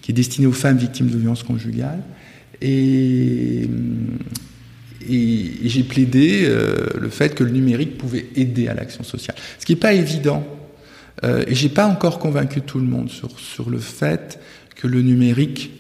qui 0.02 0.12
est, 0.12 0.14
destinée 0.14 0.48
aux 0.48 0.52
femmes 0.52 0.78
victimes 0.78 1.10
de 1.10 1.18
violences 1.18 1.44
conjugales. 1.44 2.02
Et, 2.62 3.70
et, 5.10 5.70
j'ai 5.70 5.84
plaidé 5.84 6.44
euh, 6.46 6.88
le 7.00 7.10
fait 7.10 7.36
que 7.36 7.44
le 7.44 7.52
numérique 7.52 7.98
pouvait 7.98 8.28
aider 8.36 8.68
à 8.68 8.74
l'action 8.74 9.04
sociale. 9.04 9.38
Ce 9.60 9.66
qui 9.66 9.74
n'est 9.74 9.80
pas 9.80 9.94
évident. 9.94 10.46
Euh, 11.24 11.44
et 11.48 11.56
j'ai 11.56 11.70
pas 11.70 11.88
encore 11.88 12.20
convaincu 12.20 12.62
tout 12.62 12.80
le 12.80 12.86
monde 12.86 13.10
sur, 13.10 13.40
sur 13.40 13.70
le 13.70 13.80
fait 13.80 14.40
que 14.76 14.88
le 14.88 15.02
numérique, 15.02 15.72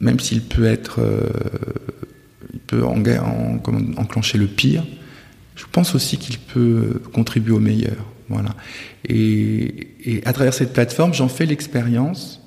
même 0.00 0.20
s'il 0.20 0.42
peut 0.42 0.64
être, 0.64 1.00
euh, 1.00 1.28
il 2.52 2.60
peut 2.60 2.84
en, 2.84 3.02
en, 3.02 3.60
enclencher 3.96 4.38
le 4.38 4.46
pire, 4.46 4.84
je 5.56 5.64
pense 5.70 5.94
aussi 5.94 6.18
qu'il 6.18 6.38
peut 6.38 7.00
contribuer 7.12 7.52
au 7.52 7.60
meilleur. 7.60 7.96
Voilà. 8.28 8.50
Et, 9.08 9.88
et, 10.04 10.22
à 10.24 10.32
travers 10.32 10.54
cette 10.54 10.72
plateforme, 10.72 11.14
j'en 11.14 11.28
fais 11.28 11.46
l'expérience, 11.46 12.40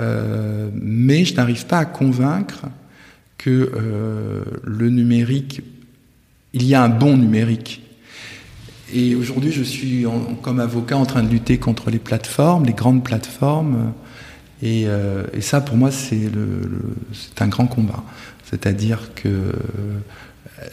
euh, 0.00 0.70
mais 0.74 1.24
je 1.24 1.34
n'arrive 1.34 1.66
pas 1.66 1.78
à 1.78 1.84
convaincre 1.84 2.66
que 3.40 3.72
euh, 3.74 4.42
le 4.64 4.90
numérique, 4.90 5.62
il 6.52 6.64
y 6.64 6.74
a 6.74 6.82
un 6.82 6.90
bon 6.90 7.16
numérique. 7.16 7.80
Et 8.92 9.14
aujourd'hui, 9.14 9.50
je 9.50 9.62
suis 9.62 10.04
comme 10.42 10.60
avocat 10.60 10.98
en 10.98 11.06
train 11.06 11.22
de 11.22 11.30
lutter 11.30 11.56
contre 11.56 11.90
les 11.90 11.98
plateformes, 11.98 12.66
les 12.66 12.74
grandes 12.74 13.02
plateformes. 13.02 13.94
Et, 14.62 14.86
euh, 14.86 15.24
ça, 15.40 15.62
pour 15.62 15.78
moi, 15.78 15.90
c'est 15.90 16.28
un 17.38 17.48
grand 17.48 17.66
combat. 17.66 18.04
C'est-à-dire 18.44 19.14
que 19.14 19.28
euh, 19.28 19.52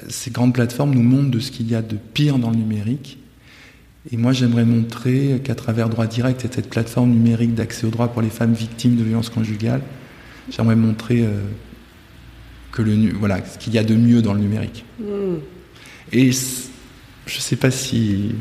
ces 0.10 0.32
grandes 0.32 0.54
plateformes 0.54 0.94
nous 0.94 1.04
montrent 1.04 1.32
de 1.32 1.40
ce 1.40 1.52
qu'il 1.52 1.70
y 1.72 1.76
a 1.76 1.82
de 1.82 1.96
pire 1.96 2.38
dans 2.38 2.50
le 2.50 2.58
numérique 2.58 3.18
et 4.12 4.16
moi, 4.16 4.32
j'aimerais 4.32 4.64
montrer 4.64 5.42
qu'à 5.44 5.54
travers 5.54 5.90
Droit 5.90 6.08
Direct 6.08 6.46
et 6.46 6.48
cette 6.50 6.70
plateforme 6.70 7.10
numérique 7.10 7.56
d'accès 7.56 7.86
au 7.86 7.90
droit 7.90 8.08
pour 8.08 8.22
les 8.22 8.30
femmes 8.30 8.54
victimes 8.54 8.96
de 8.96 9.04
violences 9.04 9.30
conjugales, 9.30 9.82
j'aimerais 10.50 10.78
montrer 10.78 11.26
que 12.78 12.84
le, 12.84 13.12
voilà, 13.14 13.44
ce 13.44 13.58
qu'il 13.58 13.74
y 13.74 13.80
a 13.80 13.84
de 13.84 13.96
mieux 13.96 14.22
dans 14.22 14.34
le 14.34 14.40
numérique. 14.40 14.86
Mm. 15.00 15.38
Et 16.14 16.32
je 16.32 17.36
ne 17.36 17.42
sais 17.42 17.56
pas 17.56 17.72
si 17.72 18.36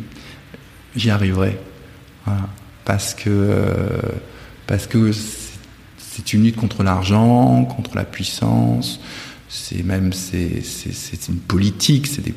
j'y 0.95 1.11
arriverai. 1.11 1.59
Voilà. 2.27 2.49
Parce 2.85 3.15
que 3.15 3.31
euh, 3.31 4.01
parce 4.67 4.87
que 4.87 5.11
c'est 5.99 6.33
une 6.35 6.45
lutte 6.45 6.57
contre 6.57 6.83
l'argent, 6.83 7.65
contre 7.65 7.97
la 7.97 8.05
puissance. 8.05 9.01
C'est 9.49 9.83
même 9.83 10.13
c'est 10.13 10.63
une 11.29 11.39
politique, 11.39 12.07
c'est 12.07 12.23
des 12.23 12.35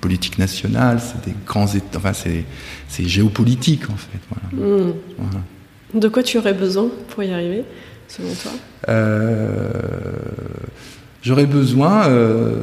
politique 0.00 0.38
nationale, 0.38 0.98
c'est 1.00 1.24
des 1.24 1.36
grands 1.46 1.66
enfin 1.94 2.12
c'est, 2.12 2.44
c'est 2.88 3.04
géopolitique 3.04 3.88
en 3.88 3.96
fait. 3.96 4.18
Voilà. 4.28 4.66
Mmh. 4.66 4.92
Voilà. 5.18 5.44
De 5.94 6.08
quoi 6.08 6.22
tu 6.24 6.36
aurais 6.36 6.52
besoin 6.52 6.88
pour 7.10 7.22
y 7.22 7.32
arriver, 7.32 7.64
selon 8.08 8.34
toi? 8.34 8.50
Euh, 8.88 9.70
J'aurais 11.28 11.44
besoin 11.44 12.08
euh, 12.08 12.54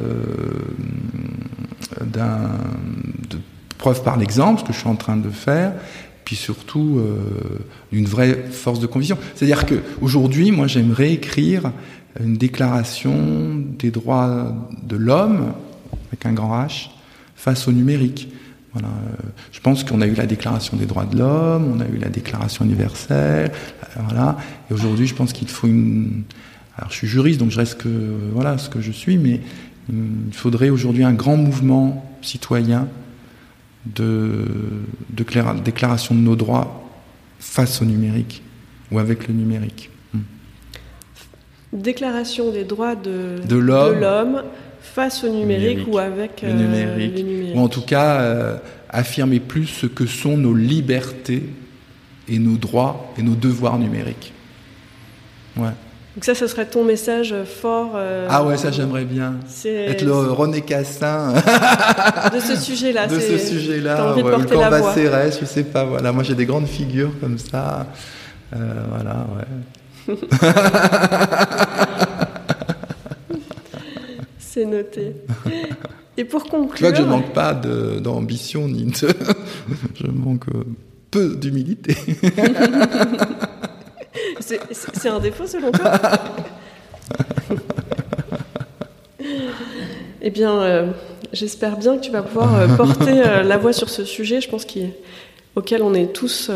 de 2.04 3.38
preuve 3.78 4.02
par 4.02 4.16
l'exemple, 4.16 4.58
ce 4.58 4.64
que 4.64 4.72
je 4.72 4.78
suis 4.80 4.88
en 4.88 4.96
train 4.96 5.16
de 5.16 5.30
faire, 5.30 5.72
puis 6.24 6.34
surtout 6.34 6.98
euh, 6.98 7.60
d'une 7.92 8.06
vraie 8.06 8.46
force 8.50 8.80
de 8.80 8.88
conviction. 8.88 9.18
C'est-à-dire 9.36 9.66
que 9.66 9.76
aujourd'hui, 10.00 10.50
moi, 10.50 10.66
j'aimerais 10.66 11.12
écrire 11.12 11.70
une 12.18 12.36
déclaration 12.36 13.62
des 13.78 13.92
droits 13.92 14.52
de 14.82 14.96
l'homme 14.96 15.52
avec 16.08 16.26
un 16.26 16.32
grand 16.32 16.60
H 16.60 16.88
face 17.36 17.68
au 17.68 17.72
numérique. 17.72 18.32
Voilà. 18.72 18.88
Je 19.52 19.60
pense 19.60 19.84
qu'on 19.84 20.00
a 20.00 20.08
eu 20.08 20.14
la 20.14 20.26
Déclaration 20.26 20.76
des 20.76 20.86
droits 20.86 21.06
de 21.06 21.16
l'homme, 21.16 21.72
on 21.72 21.78
a 21.78 21.86
eu 21.86 21.98
la 21.98 22.08
Déclaration 22.08 22.64
universelle, 22.64 23.52
euh, 23.52 24.00
voilà. 24.08 24.36
Et 24.68 24.74
aujourd'hui, 24.74 25.06
je 25.06 25.14
pense 25.14 25.32
qu'il 25.32 25.46
faut 25.46 25.68
une. 25.68 26.24
Alors, 26.76 26.90
je 26.90 26.96
suis 26.96 27.08
juriste, 27.08 27.40
donc 27.40 27.50
je 27.50 27.56
reste 27.56 27.80
que 27.80 27.88
voilà 28.32 28.58
ce 28.58 28.68
que 28.68 28.80
je 28.80 28.92
suis, 28.92 29.16
mais 29.16 29.40
il 29.90 30.34
faudrait 30.34 30.68
aujourd'hui 30.68 31.04
un 31.04 31.12
grand 31.12 31.36
mouvement 31.36 32.04
citoyen 32.22 32.88
de, 33.86 34.44
de 35.10 35.24
déclaration 35.62 36.14
de 36.14 36.20
nos 36.20 36.36
droits 36.36 36.88
face 37.38 37.80
au 37.80 37.84
numérique 37.84 38.42
ou 38.90 38.98
avec 38.98 39.28
le 39.28 39.34
numérique. 39.34 39.90
Hmm. 40.12 40.20
Déclaration 41.72 42.50
des 42.50 42.64
droits 42.64 42.96
de, 42.96 43.40
de 43.46 43.56
l'homme 43.56 44.42
face 44.80 45.24
au 45.24 45.28
numérique, 45.28 45.86
ou 45.88 45.98
avec 45.98 46.42
le, 46.42 46.48
euh, 46.48 46.52
numérique. 46.52 47.56
Ou 47.56 47.60
en 47.60 47.68
tout 47.68 47.82
cas, 47.82 48.20
euh, 48.20 48.56
affirmer 48.88 49.40
plus 49.40 49.66
ce 49.66 49.86
que 49.86 50.06
sont 50.06 50.36
nos 50.36 50.54
libertés 50.54 51.42
et 52.28 52.38
nos 52.38 52.56
droits 52.56 53.12
et 53.18 53.22
nos 53.22 53.34
devoirs 53.34 53.78
numériques. 53.78 54.32
Ouais. 55.56 55.70
Donc 56.16 56.24
ça, 56.24 56.34
ce 56.34 56.46
serait 56.46 56.66
ton 56.66 56.82
message 56.82 57.34
fort. 57.44 57.92
Euh, 57.94 58.26
ah 58.30 58.42
ouais, 58.42 58.56
ça 58.56 58.70
j'aimerais 58.70 59.04
bien. 59.04 59.34
Être 59.64 60.02
le 60.02 60.14
René 60.14 60.62
Cassin. 60.62 61.34
de 62.34 62.40
ce 62.40 62.56
sujet-là. 62.56 63.06
De 63.06 63.20
ce 63.20 63.36
sujet-là. 63.38 64.14
Ouais, 64.14 64.22
ou 64.22 64.44
Cambat 64.46 64.94
Cérès, 64.94 65.38
je 65.38 65.44
sais 65.44 65.64
pas. 65.64 65.84
Voilà, 65.84 66.12
moi 66.12 66.22
j'ai 66.22 66.34
des 66.34 66.46
grandes 66.46 66.66
figures 66.66 67.12
comme 67.20 67.36
ça. 67.38 67.86
voilà, 68.50 69.26
ouais. 69.36 69.44
C'est 74.38 74.64
noté. 74.64 75.14
Et 76.16 76.24
pour 76.24 76.44
conclure. 76.44 76.76
Tu 76.76 76.82
vois 76.82 76.92
que 76.92 76.98
je 76.98 77.02
manque 77.02 77.32
pas 77.32 77.52
d'ambition 77.52 78.68
ni 78.68 78.84
de. 78.84 78.92
je 79.94 80.06
manque 80.06 80.48
euh, 80.48 80.64
peu 81.10 81.36
d'humilité. 81.36 81.94
C'est 84.46 85.08
un 85.08 85.18
défaut 85.18 85.46
selon 85.46 85.70
toi 85.72 85.92
Eh 90.22 90.30
bien, 90.30 90.60
euh, 90.60 90.90
j'espère 91.32 91.76
bien 91.76 91.96
que 91.96 92.02
tu 92.02 92.10
vas 92.10 92.22
pouvoir 92.22 92.54
euh, 92.54 92.68
porter 92.76 93.22
la 93.44 93.56
voix 93.58 93.72
sur 93.72 93.90
ce 93.90 94.04
sujet, 94.04 94.40
je 94.40 94.48
pense, 94.48 94.66
auquel 95.54 95.82
on 95.82 95.94
est 95.94 96.12
tous 96.12 96.50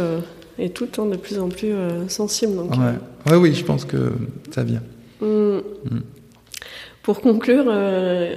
et 0.58 0.70
toutes 0.70 0.98
hein, 0.98 1.06
de 1.06 1.16
plus 1.16 1.38
en 1.38 1.48
plus 1.48 1.72
sensibles. 2.08 2.56
Donc, 2.56 2.72
ouais. 2.74 3.36
oui, 3.36 3.54
je 3.54 3.64
pense 3.64 3.84
que 3.84 4.12
ça 4.50 4.64
vient. 4.64 4.82
Hmm. 5.20 5.60
Pour 7.02 7.20
conclure, 7.20 7.64
euh, 7.68 8.36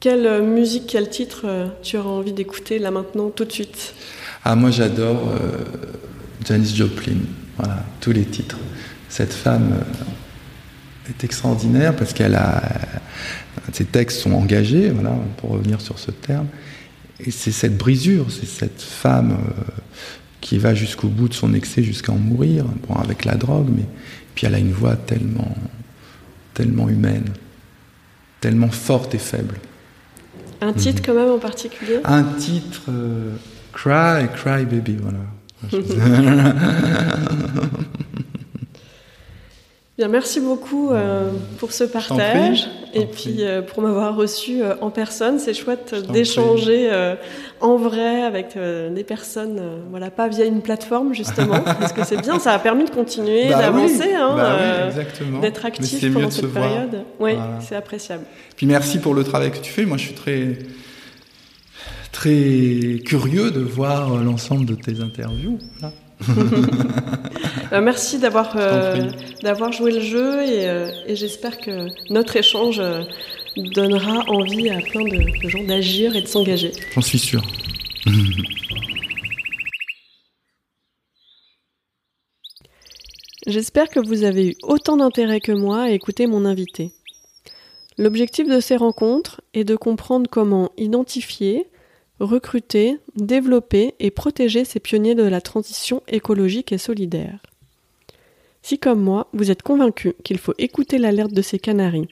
quelle 0.00 0.42
musique, 0.42 0.84
quel 0.86 1.10
titre 1.10 1.42
euh, 1.44 1.66
tu 1.82 1.96
auras 1.96 2.10
envie 2.10 2.32
d'écouter 2.32 2.78
là 2.78 2.90
maintenant, 2.90 3.28
tout 3.28 3.44
de 3.44 3.52
suite? 3.52 3.94
Ah, 4.44 4.54
moi 4.54 4.70
j'adore 4.70 5.28
euh, 5.28 5.58
Janis 6.46 6.74
Joplin, 6.74 7.18
voilà, 7.58 7.84
tous 8.00 8.12
les 8.12 8.24
titres. 8.24 8.58
Cette 9.08 9.32
femme 9.32 9.80
est 11.08 11.24
extraordinaire 11.24 11.94
parce 11.94 12.12
qu'elle 12.12 12.34
a. 12.34 12.62
Ses 13.72 13.84
textes 13.84 14.20
sont 14.20 14.32
engagés, 14.32 14.90
voilà, 14.90 15.14
pour 15.36 15.50
revenir 15.50 15.80
sur 15.80 15.98
ce 15.98 16.10
terme. 16.10 16.46
Et 17.20 17.30
c'est 17.30 17.50
cette 17.50 17.76
brisure, 17.76 18.26
c'est 18.30 18.46
cette 18.46 18.80
femme 18.80 19.36
qui 20.40 20.58
va 20.58 20.74
jusqu'au 20.74 21.08
bout 21.08 21.28
de 21.28 21.34
son 21.34 21.52
excès, 21.52 21.82
jusqu'à 21.82 22.12
en 22.12 22.18
mourir, 22.18 22.64
bon, 22.86 22.94
avec 22.94 23.24
la 23.24 23.34
drogue, 23.34 23.68
mais 23.74 23.84
puis 24.34 24.46
elle 24.46 24.54
a 24.54 24.58
une 24.58 24.72
voix 24.72 24.96
tellement, 24.96 25.54
tellement 26.54 26.88
humaine 26.88 27.24
tellement 28.40 28.70
forte 28.70 29.14
et 29.14 29.18
faible. 29.18 29.56
Un 30.60 30.72
titre 30.72 31.02
quand 31.04 31.14
même 31.14 31.30
en 31.30 31.38
particulier? 31.38 32.00
Un 32.04 32.24
titre, 32.24 32.82
euh, 32.88 33.36
Cry, 33.72 34.28
Cry 34.34 34.64
Baby, 34.64 34.96
voilà. 35.00 35.18
Bien, 39.98 40.06
merci 40.06 40.38
beaucoup 40.38 40.92
euh, 40.92 41.32
pour 41.58 41.72
ce 41.72 41.82
partage 41.82 42.68
et 42.94 43.04
puis 43.04 43.38
euh, 43.40 43.62
pour 43.62 43.82
m'avoir 43.82 44.14
reçu 44.14 44.62
euh, 44.62 44.76
en 44.80 44.90
personne. 44.90 45.40
C'est 45.40 45.54
chouette 45.54 45.92
d'échanger 46.12 46.88
en 47.60 47.76
vrai 47.76 48.22
avec 48.22 48.56
des 48.56 49.02
personnes, 49.02 49.60
voilà, 49.90 50.12
pas 50.12 50.28
via 50.28 50.44
une 50.44 50.62
plateforme 50.62 51.14
justement, 51.14 51.60
parce 51.64 51.92
que 51.92 52.04
c'est 52.04 52.22
bien, 52.22 52.38
ça 52.38 52.52
a 52.52 52.60
permis 52.60 52.84
de 52.84 52.90
continuer, 52.90 53.48
bah 53.48 53.58
d'avancer, 53.58 54.14
hein, 54.14 54.36
bah 54.36 55.40
d'être 55.40 55.66
actif 55.66 56.14
pendant 56.14 56.30
cette 56.30 56.52
période. 56.52 57.02
Oui, 57.18 57.32
c'est 57.58 57.74
appréciable. 57.74 58.22
Puis 58.56 58.66
merci 58.66 59.00
pour 59.00 59.14
le 59.14 59.24
travail 59.24 59.50
que 59.50 59.58
tu 59.58 59.72
fais. 59.72 59.84
Moi, 59.84 59.96
je 59.96 60.04
suis 60.04 60.14
très 60.14 60.58
très 62.18 62.98
curieux 63.04 63.52
de 63.52 63.60
voir 63.60 64.16
l'ensemble 64.16 64.66
de 64.66 64.74
tes 64.74 65.00
interviews. 65.00 65.58
Euh, 67.70 67.82
merci 67.82 68.18
d'avoir 68.18 68.56
euh, 68.56 69.10
d'avoir 69.42 69.72
joué 69.72 69.92
le 69.92 70.00
jeu 70.00 70.42
et, 70.42 70.66
euh, 70.66 70.90
et 71.06 71.16
j'espère 71.16 71.58
que 71.58 71.88
notre 72.10 72.34
échange 72.36 72.80
donnera 73.74 74.24
envie 74.26 74.70
à 74.70 74.78
plein 74.80 75.04
de, 75.04 75.48
gens 75.48 75.62
d'agir 75.64 76.16
et 76.16 76.22
de 76.22 76.26
s'engager. 76.26 76.72
J'en 76.94 77.02
suis 77.02 77.18
sûr. 77.18 77.42
J'espère 83.46 83.90
que 83.90 84.00
vous 84.00 84.24
avez 84.24 84.48
eu 84.48 84.54
autant 84.62 84.96
d'intérêt 84.96 85.40
que 85.40 85.52
moi 85.52 85.82
à 85.82 85.90
écouter 85.90 86.26
mon 86.26 86.46
invité. 86.46 86.92
L'objectif 87.98 88.48
de 88.48 88.60
ces 88.60 88.76
rencontres 88.76 89.42
est 89.52 89.64
de 89.64 89.76
comprendre 89.76 90.30
comment 90.30 90.70
identifier, 90.78 91.66
recruter, 92.20 92.98
développer 93.16 93.94
et 94.00 94.10
protéger 94.10 94.64
ces 94.64 94.80
pionniers 94.80 95.14
de 95.14 95.22
la 95.22 95.40
transition 95.40 96.02
écologique 96.08 96.72
et 96.72 96.78
solidaire. 96.78 97.40
Si 98.62 98.78
comme 98.78 99.00
moi, 99.00 99.28
vous 99.32 99.50
êtes 99.50 99.62
convaincu 99.62 100.14
qu'il 100.24 100.38
faut 100.38 100.54
écouter 100.58 100.98
l'alerte 100.98 101.32
de 101.32 101.42
ces 101.42 101.58
canaris 101.58 102.08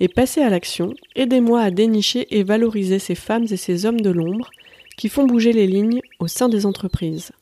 et 0.00 0.08
passer 0.08 0.40
à 0.42 0.50
l'action, 0.50 0.92
aidez-moi 1.14 1.60
à 1.60 1.70
dénicher 1.70 2.26
et 2.36 2.42
valoriser 2.42 2.98
ces 2.98 3.14
femmes 3.14 3.46
et 3.50 3.56
ces 3.56 3.86
hommes 3.86 4.00
de 4.00 4.10
l'ombre 4.10 4.50
qui 4.96 5.08
font 5.08 5.26
bouger 5.26 5.52
les 5.52 5.66
lignes 5.66 6.00
au 6.18 6.26
sein 6.26 6.48
des 6.48 6.66
entreprises. 6.66 7.32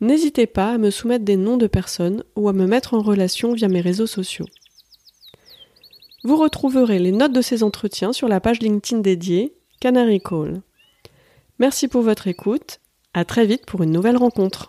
N'hésitez 0.00 0.46
pas 0.46 0.72
à 0.72 0.78
me 0.78 0.90
soumettre 0.90 1.24
des 1.24 1.36
noms 1.36 1.56
de 1.56 1.66
personnes 1.66 2.22
ou 2.36 2.48
à 2.48 2.52
me 2.52 2.66
mettre 2.66 2.94
en 2.94 3.02
relation 3.02 3.52
via 3.52 3.68
mes 3.68 3.80
réseaux 3.80 4.06
sociaux. 4.06 4.46
Vous 6.24 6.36
retrouverez 6.36 6.98
les 6.98 7.12
notes 7.12 7.32
de 7.32 7.42
ces 7.42 7.62
entretiens 7.62 8.12
sur 8.12 8.28
la 8.28 8.40
page 8.40 8.60
LinkedIn 8.60 9.00
dédiée 9.00 9.54
Canary 9.80 10.20
Call. 10.20 10.62
Merci 11.60 11.88
pour 11.88 12.02
votre 12.02 12.28
écoute. 12.28 12.78
À 13.14 13.24
très 13.24 13.44
vite 13.44 13.66
pour 13.66 13.82
une 13.82 13.90
nouvelle 13.90 14.16
rencontre. 14.16 14.68